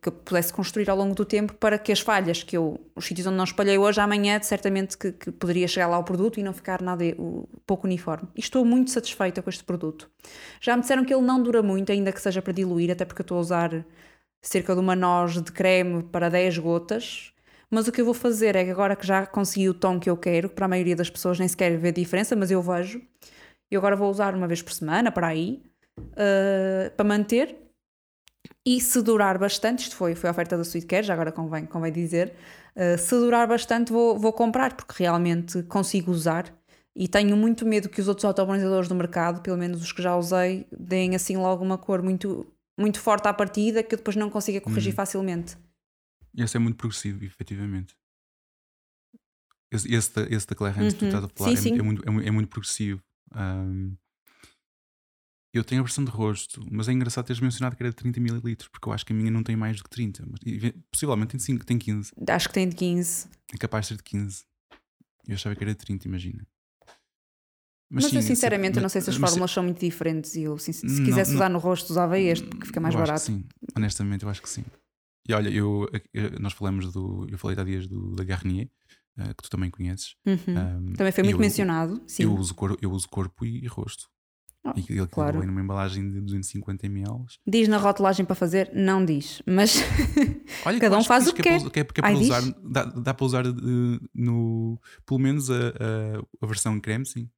[0.00, 3.06] que eu pudesse construir ao longo do tempo para que as falhas que eu, os
[3.06, 6.42] sítios onde não espalhei hoje, amanhã, certamente que, que poderia chegar lá o produto e
[6.42, 8.28] não ficar nada o, pouco uniforme.
[8.36, 10.10] E estou muito satisfeita com este produto.
[10.60, 13.22] Já me disseram que ele não dura muito, ainda que seja para diluir, até porque
[13.22, 13.86] eu estou a usar
[14.42, 17.32] cerca de uma noz de creme para 10 gotas.
[17.70, 20.08] Mas o que eu vou fazer é que agora que já consegui o tom que
[20.08, 23.02] eu quero, que para a maioria das pessoas nem sequer vê diferença, mas eu vejo,
[23.70, 25.62] e agora vou usar uma vez por semana, para aí,
[25.98, 27.56] uh, para manter
[28.66, 31.66] e se durar bastante, isto foi, foi a oferta da Sweet Care, já agora convém,
[31.66, 32.34] convém dizer,
[32.76, 36.52] uh, se durar bastante vou, vou comprar, porque realmente consigo usar
[36.96, 40.16] e tenho muito medo que os outros autobronzeadores do mercado, pelo menos os que já
[40.16, 42.46] usei, deem assim logo uma cor muito,
[42.78, 44.96] muito forte à partida que eu depois não consiga corrigir hum.
[44.96, 45.56] facilmente.
[46.36, 47.94] Esse é muito progressivo, efetivamente.
[49.70, 50.98] Esse, esse, da, esse da Claire Hans uhum.
[50.98, 51.78] que tu estás a falar sim, é, sim.
[51.78, 53.02] É, muito, é, muito progressivo.
[53.34, 53.96] Um,
[55.52, 58.18] eu tenho a versão de rosto, mas é engraçado teres mencionado que era de 30
[58.18, 60.24] ml, porque eu acho que a minha não tem mais do que 30.
[60.26, 60.40] Mas,
[60.90, 62.12] possivelmente tem, 5, tem 15.
[62.28, 63.28] Acho que tem de 15.
[63.52, 64.44] É capaz de ser de 15.
[65.28, 66.46] Eu achava que era de 30, imagina.
[67.88, 70.34] Mas, mas sim, eu sinceramente mas, não sei se as fórmulas são muito diferentes.
[70.34, 72.94] E eu, se, se não, quisesse não, usar no rosto, usava este, porque fica mais
[72.94, 73.20] barato.
[73.20, 73.44] sim,
[73.76, 74.64] honestamente, eu acho que sim.
[75.26, 75.88] E olha, eu,
[76.38, 77.26] nós falamos do.
[77.30, 78.68] Eu falei há dias do, da Garnier,
[79.18, 80.16] uh, que tu também conheces.
[80.26, 80.34] Uhum.
[80.36, 82.02] Um, também foi muito eu, mencionado.
[82.06, 82.24] Sim.
[82.24, 84.08] Eu uso, cor, eu uso corpo e, e rosto.
[84.66, 85.46] Oh, e ele claro.
[85.46, 87.26] numa embalagem de 250 ml.
[87.46, 88.70] Diz na rotulagem para fazer?
[88.74, 89.76] Não diz, mas
[90.64, 91.60] Olha, cada um faz o que, que quer.
[91.60, 95.50] É, que é, que é para usar, dá, dá, para usar uh, no, pelo menos
[95.50, 97.28] a, a, a, versão creme, sim.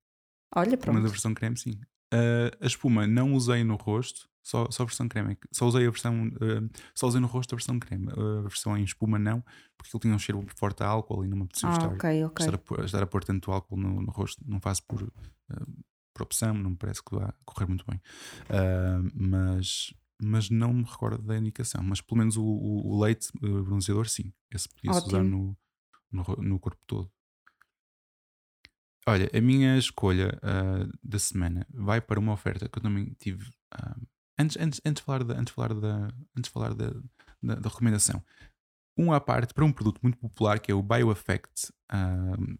[0.55, 0.83] Olha, pronto.
[0.83, 1.81] Pelo menos a versão creme, sim.
[2.13, 5.37] Uh, a espuma não usei no rosto, só, só a versão creme.
[5.51, 8.09] Só usei a versão, uh, só usei no rosto a versão creme.
[8.13, 9.43] A versão em espuma não,
[9.77, 12.25] porque ele tinha um cheiro forte a álcool e não me apeteceu ah, estar, okay,
[12.25, 12.47] okay.
[12.47, 14.43] estar, a, pôr, estar a pôr tanto álcool no, no rosto.
[14.47, 15.03] Não faço por.
[15.03, 18.01] Uh, por opção, não me parece que vá correr muito bem.
[19.13, 21.83] Mas, mas não me recordo da indicação.
[21.83, 24.33] Mas pelo menos o, o, o leite bronzeador, sim.
[24.51, 25.55] Esse podia-se usar no,
[26.11, 27.11] no, no, corpo todo.
[29.09, 33.45] Olha, a minha escolha uh, da semana vai para uma oferta que eu também tive.
[33.75, 34.07] Uh,
[34.39, 36.91] antes, antes, antes de falar, da, antes de falar, da, antes de falar da,
[37.43, 38.23] da, da recomendação,
[38.99, 42.59] um à parte para um produto muito popular que é o BioEffect uh,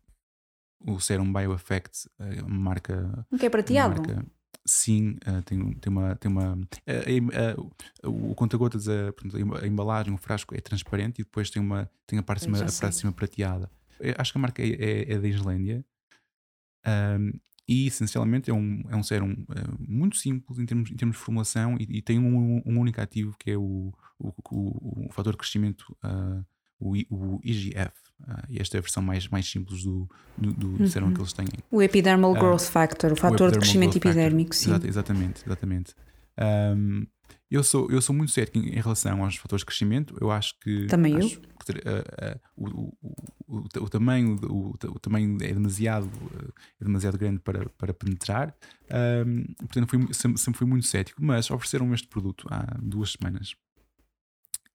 [0.81, 2.09] o Serum Bioeffect,
[2.47, 3.27] uma marca.
[3.33, 4.03] Um que é prateado?
[4.03, 4.27] Marca,
[4.65, 6.17] sim, uh, tem, tem uma.
[6.17, 7.59] Tem uma uh,
[8.09, 9.13] uh, o conta-gotas, a,
[9.63, 12.61] a embalagem, o frasco é transparente e depois tem, uma, tem a parte cima, a
[12.61, 13.71] parte de cima prateada.
[13.99, 15.85] Eu acho que a marca é, é, é da Islândia.
[16.87, 17.33] Um,
[17.69, 19.35] e essencialmente é um, é um sérum
[19.81, 23.35] muito simples em termos, em termos de formulação e, e tem um, um, único ativo
[23.41, 25.85] que é o, o, o, o fator de crescimento,
[26.79, 27.93] o, o IGF.
[28.21, 30.09] Uh, e esta é a versão mais, mais simples do,
[30.39, 30.87] do, do, uhum.
[30.87, 31.47] serum que eles têm.
[31.71, 34.73] O Epidermal uh, Growth Factor, o fator de crescimento epidérmico, sim.
[34.85, 35.95] exatamente, exatamente.
[36.39, 37.07] Um,
[37.51, 40.17] eu, sou, eu sou muito cético em, relação aos fatores de crescimento.
[40.21, 40.87] Eu acho que.
[40.87, 41.41] Também acho eu.
[41.65, 42.69] Que, uh, o,
[43.03, 43.17] o,
[43.49, 46.11] o, o, tamanho, o, o tamanho é demasiado,
[46.81, 48.55] é demasiado grande para, para penetrar.
[49.27, 51.23] Um, portanto, fui, sempre, sempre fui muito cético.
[51.23, 53.55] Mas ofereceram este produto há duas semanas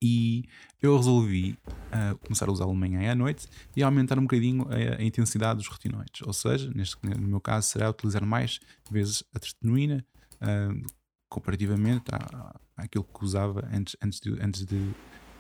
[0.02, 0.46] e
[0.82, 5.00] eu resolvi uh, começar a usá-lo amanhã e à noite e aumentar um bocadinho a,
[5.00, 6.22] a, intensidade dos retinoides.
[6.26, 10.04] Ou seja, neste, no meu caso, será utilizar mais vezes a tretinoína
[10.42, 11.01] uh,
[11.32, 14.94] comparativamente à, àquilo que usava antes, antes, de, antes, de,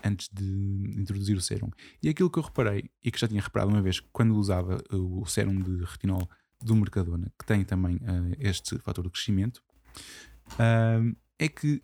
[0.03, 1.69] antes de introduzir o sérum.
[2.01, 5.25] E aquilo que eu reparei, e que já tinha reparado uma vez quando usava o
[5.25, 6.29] sérum de retinol
[6.61, 9.61] do Mercadona, que tem também uh, este fator de crescimento,
[11.37, 11.81] é que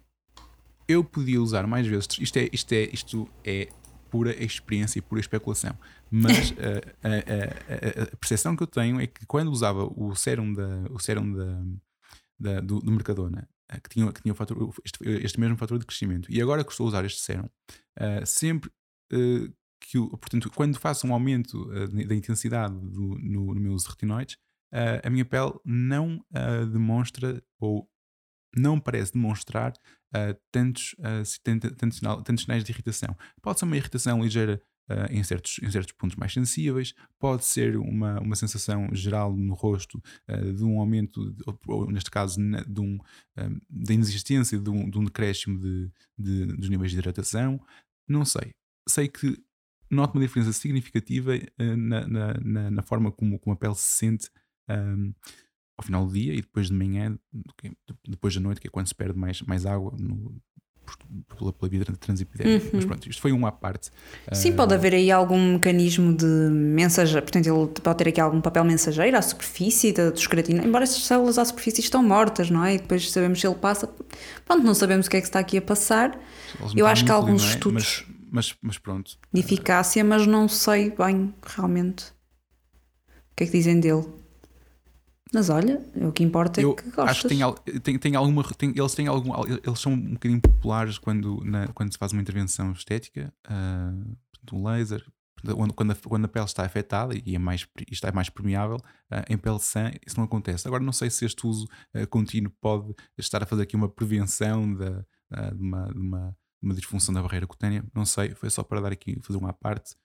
[0.88, 2.08] eu podia usar mais vezes.
[2.20, 3.70] Isto é, isto é, isto é
[4.10, 5.78] pura experiência e pura especulação.
[6.10, 6.54] Mas
[7.04, 10.68] a, a, a, a, percepção que eu tenho é que quando usava o sérum, da,
[10.90, 11.64] o sérum da,
[12.40, 15.86] da do, do, Mercadona, eh, que tinha, que tinha fator, este, este, mesmo fator de
[15.86, 17.46] crescimento, e agora que estou a usar este sérum,
[18.00, 18.70] uh, sempre
[19.14, 24.38] uh, que, portanto, quando faço um aumento uh, da intensidade do, no, no meus retinoides,
[25.02, 26.22] a minha pele não
[26.74, 27.90] demonstra ou
[28.54, 29.72] não parece demonstrar
[30.52, 30.94] tantos,
[31.42, 33.16] tantos, tantos, sinais de irritação.
[33.42, 37.78] Pode ser uma irritação ligeira uh, em, certos, em certos pontos mais sensíveis, pode ser
[37.78, 40.02] uma, uma sensação geral no rosto
[40.56, 42.98] de um aumento, ou, ou neste caso, de um,
[43.70, 47.60] da inexistência de um, de um decréscimo de, de, dos níveis de hidratação.
[48.08, 48.52] Não sei.
[48.88, 49.38] Sei que
[49.90, 54.30] noto uma diferença significativa na, na, na, na, forma como, como a pele se sente.
[54.70, 55.14] Um,
[55.78, 57.18] ao final do dia e depois de manhã,
[58.04, 60.42] depois da noite, que é quando se perde mais, mais água no,
[61.38, 62.66] pela, pela vida transepidémica.
[62.66, 62.72] Uhum.
[62.74, 63.90] Mas pronto, isto foi uma à parte.
[64.32, 68.42] Sim, uh, pode haver aí algum mecanismo de mensageiro, portanto, ele pode ter aqui algum
[68.42, 72.76] papel mensageiro à superfície dos creatina, embora estas células à superfície estão mortas, não é?
[72.76, 73.90] E depois sabemos se ele passa.
[74.46, 76.20] Pronto, não sabemos o que é que está aqui a passar.
[76.76, 77.50] Eu acho que há alguns é?
[77.50, 78.06] estudos.
[78.08, 79.18] Mas, mas, mas, pronto.
[79.32, 82.06] De eficácia, mas não sei bem realmente
[83.32, 84.06] o que é que dizem dele.
[85.34, 87.10] Mas olha, o que importa é eu que gostas.
[87.10, 88.44] Acho que tem, tem, tem alguma.
[88.44, 89.34] Tem, eles têm algum.
[89.46, 94.18] Eles são um bocadinho populares quando, na, quando se faz uma intervenção estética, uh,
[94.54, 95.04] um laser.
[95.76, 99.38] Quando, a, quando a pele está afetada e é mais, está mais permeável, uh, em
[99.38, 100.68] pele sã, isso não acontece.
[100.68, 104.74] Agora, não sei se este uso uh, contínuo pode estar a fazer aqui uma prevenção
[104.74, 107.86] de, uh, de, uma, de, uma, uma, disfunção da barreira cutânea.
[107.94, 109.96] Não sei, foi só para dar aqui, fazer uma parte.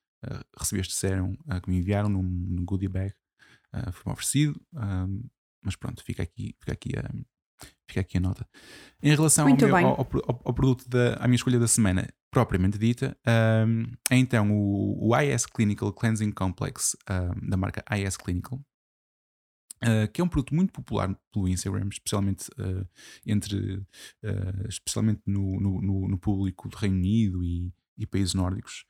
[0.58, 3.14] recebi este sérum que me enviaram num, num goodie bag
[3.74, 5.24] uh, foi-me oferecido, um,
[5.62, 7.10] mas pronto, fica aqui, fica aqui a.
[7.86, 8.48] Fica aqui a nota.
[9.00, 12.76] Em relação ao, meu, ao, ao, ao, produto da à minha escolha da semana, propriamente
[12.76, 13.16] dita,
[13.68, 18.60] um, é então o, o, IS Clinical Cleansing Complex um, da marca IS Clinical,
[19.82, 22.86] Uh, que é um produto muito popular pelo Instagram, especialmente uh,
[23.26, 28.84] entre uh, especialmente no, no, no, público do Reino Unido e, e países nórdicos,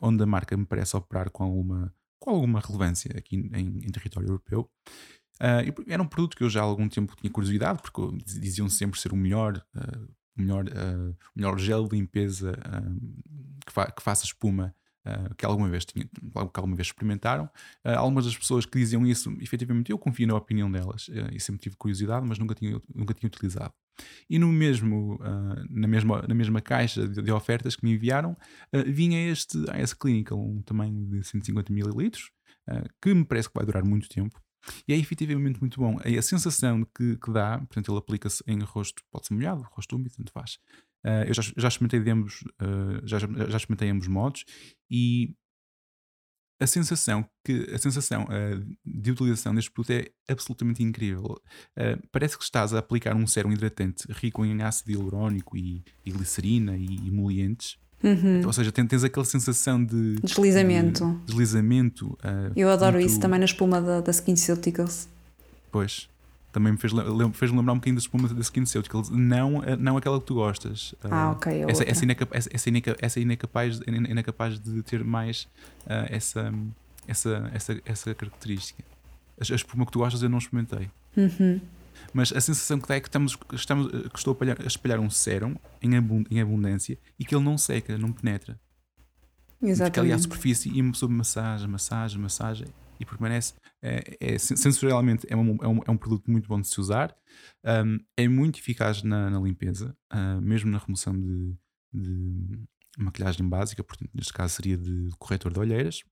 [0.00, 4.28] onde a marca me parece operar com alguma com alguma relevância aqui em, em território
[4.28, 4.70] europeu.
[5.40, 8.98] Uh, era um produto que eu já há algum tempo tinha curiosidade, porque diziam sempre
[8.98, 12.58] ser o melhor, uh, melhor, uh, melhor gel de limpeza
[13.64, 14.74] que, fa que, faça espuma
[15.36, 17.48] que alguma vez tinha, que alguma vez experimentaram.
[17.84, 21.76] algumas das pessoas que diziam isso, efetivamente, eu confio na opinião delas e sempre tive
[21.76, 23.72] curiosidade, mas nunca tinha, nunca tinha utilizado.
[24.28, 28.32] E no mesmo, uh, na, mesma, na mesma caixa de, de ofertas que me enviaram,
[28.32, 32.08] uh, vinha este AS Clinical, um tamanho de 150 ml,
[32.68, 34.40] uh, que me parece que vai durar muito tempo.
[34.86, 35.98] E é efetivamente muito bom.
[36.04, 39.96] E a sensação que, que dá, portanto, ele aplica-se em rosto, pode ser molhado, rosto
[39.96, 40.58] úmido, tanto faz.
[41.26, 42.44] Eu já, já experimentei de ambos,
[43.04, 44.44] já, já experimentei ambos modos
[44.90, 45.34] e
[46.60, 51.40] a sensação que a sensação uh, de utilização deste produto é absolutamente incrível.
[51.76, 56.10] Uh, parece que estás a aplicar um sérum hidratante rico em ácido hialurónico e, e
[56.10, 57.76] glicerina e emolientes.
[58.02, 58.46] Uhum.
[58.46, 61.20] Ou seja, tens, tens aquela sensação de deslizamento.
[61.20, 63.08] De deslizamento uh, Eu adoro muito...
[63.08, 65.08] isso também na espuma da, da SkinCeuticals.
[65.70, 66.08] Pois
[66.52, 66.92] também me fez,
[67.34, 70.94] fez lembrar um bocadinho da espuma da SkinCeuticals, não, não aquela que tu gostas.
[71.04, 71.64] Ah, ok.
[71.68, 75.42] Essa, essa, essa, essa, essa incapaz, incapaz de ter mais
[75.84, 76.52] uh, essa,
[77.06, 78.82] essa, essa, essa característica.
[79.38, 80.90] A, a espuma que tu gostas eu não experimentei.
[81.16, 81.60] Uhum.
[82.12, 85.00] Mas a sensação que dá é que, estamos, estamos, que estou a espalhar, a espalhar
[85.00, 88.58] um sérum em, abund, em abundância e que ele não seca, não penetra.
[89.60, 89.94] Exatamente.
[89.94, 92.68] Fica ali à superfície e pessoa massagem, massagem, massagem
[93.00, 93.54] e permanece.
[93.82, 97.14] É, é, sensorialmente é um, é, um, é um produto muito bom de se usar,
[97.64, 101.54] um, é muito eficaz na, na limpeza, uh, mesmo na remoção de,
[101.92, 102.58] de,
[102.98, 106.02] maquilhagem básica, portanto, neste caso seria de corretor de olheiras.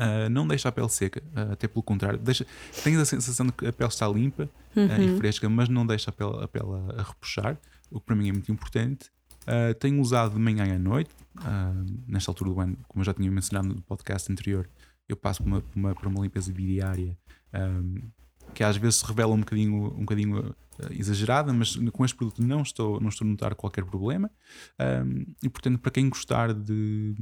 [0.00, 2.46] Uh, não deixa a pele seca, uh, até pelo contrário, deixa,
[2.82, 5.14] tens a sensação de que a pele está limpa uhum.
[5.14, 7.58] e fresca, mas não deixa a pele, a, pele a, a repuxar,
[7.90, 9.10] o que para mim é muito importante.
[9.42, 13.12] Uh, tenho usado de manhã à noite, uh, nesta altura do ano, como eu já
[13.12, 14.68] tinha mencionado no podcast anterior,
[15.12, 17.16] eu passo por uma, por uma, por uma limpeza bidiária
[17.54, 18.10] um,
[18.54, 22.42] que às vezes se revela um bocadinho, um bocadinho uh, exagerada, mas com este produto
[22.42, 24.30] não estou, não estou a notar qualquer problema.
[24.78, 27.14] Um, e portanto, para quem gostar de.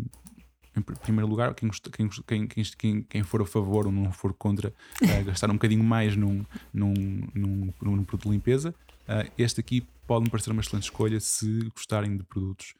[0.77, 2.47] Em primeiro lugar, quem, quem,
[2.79, 4.73] quem, quem for a favor ou não for contra
[5.03, 6.95] uh, gastar um bocadinho mais num, num,
[7.35, 8.75] num, num produto de limpeza,
[9.09, 12.75] uh, este aqui pode me parecer uma excelente escolha se gostarem de produtos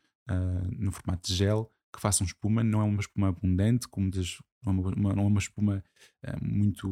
[0.79, 2.63] no formato de gel que façam espuma.
[2.63, 5.85] Não é uma espuma abundante, como das, não é uma, uma, não é uma espuma
[6.27, 6.89] uh, muito,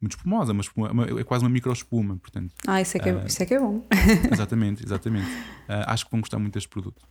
[0.00, 2.54] muito espumosa, uma espuma, uma, é quase uma micro espuma, portanto.
[2.66, 3.86] Ah, isso é que é, uh, isso é, que é bom.
[4.32, 5.28] exatamente, exatamente.
[5.28, 7.02] Uh, acho que vão gostar muito deste produto.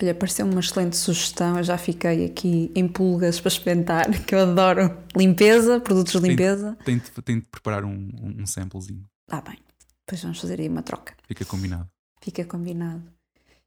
[0.00, 1.56] Olha, pareceu uma excelente sugestão.
[1.58, 6.76] Eu já fiquei aqui em pulgas para experimentar, que eu adoro limpeza, produtos de limpeza.
[6.84, 9.04] Tem de preparar um, um, um samplezinho.
[9.28, 9.58] Ah, bem.
[10.06, 11.14] Depois vamos fazer aí uma troca.
[11.26, 11.88] Fica combinado.
[12.22, 13.02] Fica combinado.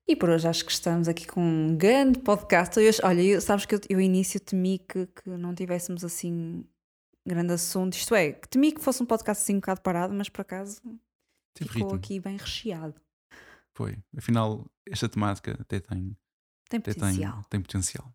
[0.08, 2.80] E por hoje acho que estamos aqui com um grande podcast.
[2.80, 6.66] Eu, olha, sabes que eu, eu início temi que, que não tivéssemos assim
[7.26, 7.93] grande assunto.
[7.93, 10.82] Isto é, que temi que fosse um podcast assim um bocado parado, mas por acaso
[11.54, 11.97] Teve ficou ritmo.
[11.97, 12.99] aqui bem recheado.
[13.74, 13.97] Foi.
[14.18, 16.16] Afinal, esta temática até tem,
[16.70, 17.34] tem potencial.
[17.34, 18.14] Tem, tem potencial.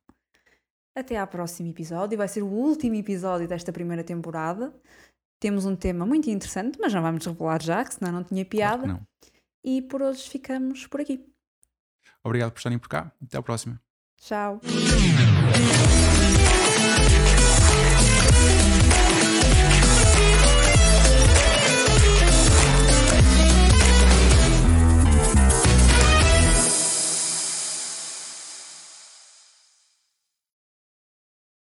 [0.95, 2.19] Até ao próximo episódio.
[2.19, 4.75] Vai ser o último episódio desta primeira temporada.
[5.41, 8.83] Temos um tema muito interessante, mas não vamos revelar já, que senão não tinha piada.
[8.83, 9.07] Claro não.
[9.65, 11.25] E por hoje ficamos por aqui.
[12.27, 13.13] Obrigado por estarem por cá.
[13.23, 13.81] Até à próxima.
[14.21, 14.61] Tchau.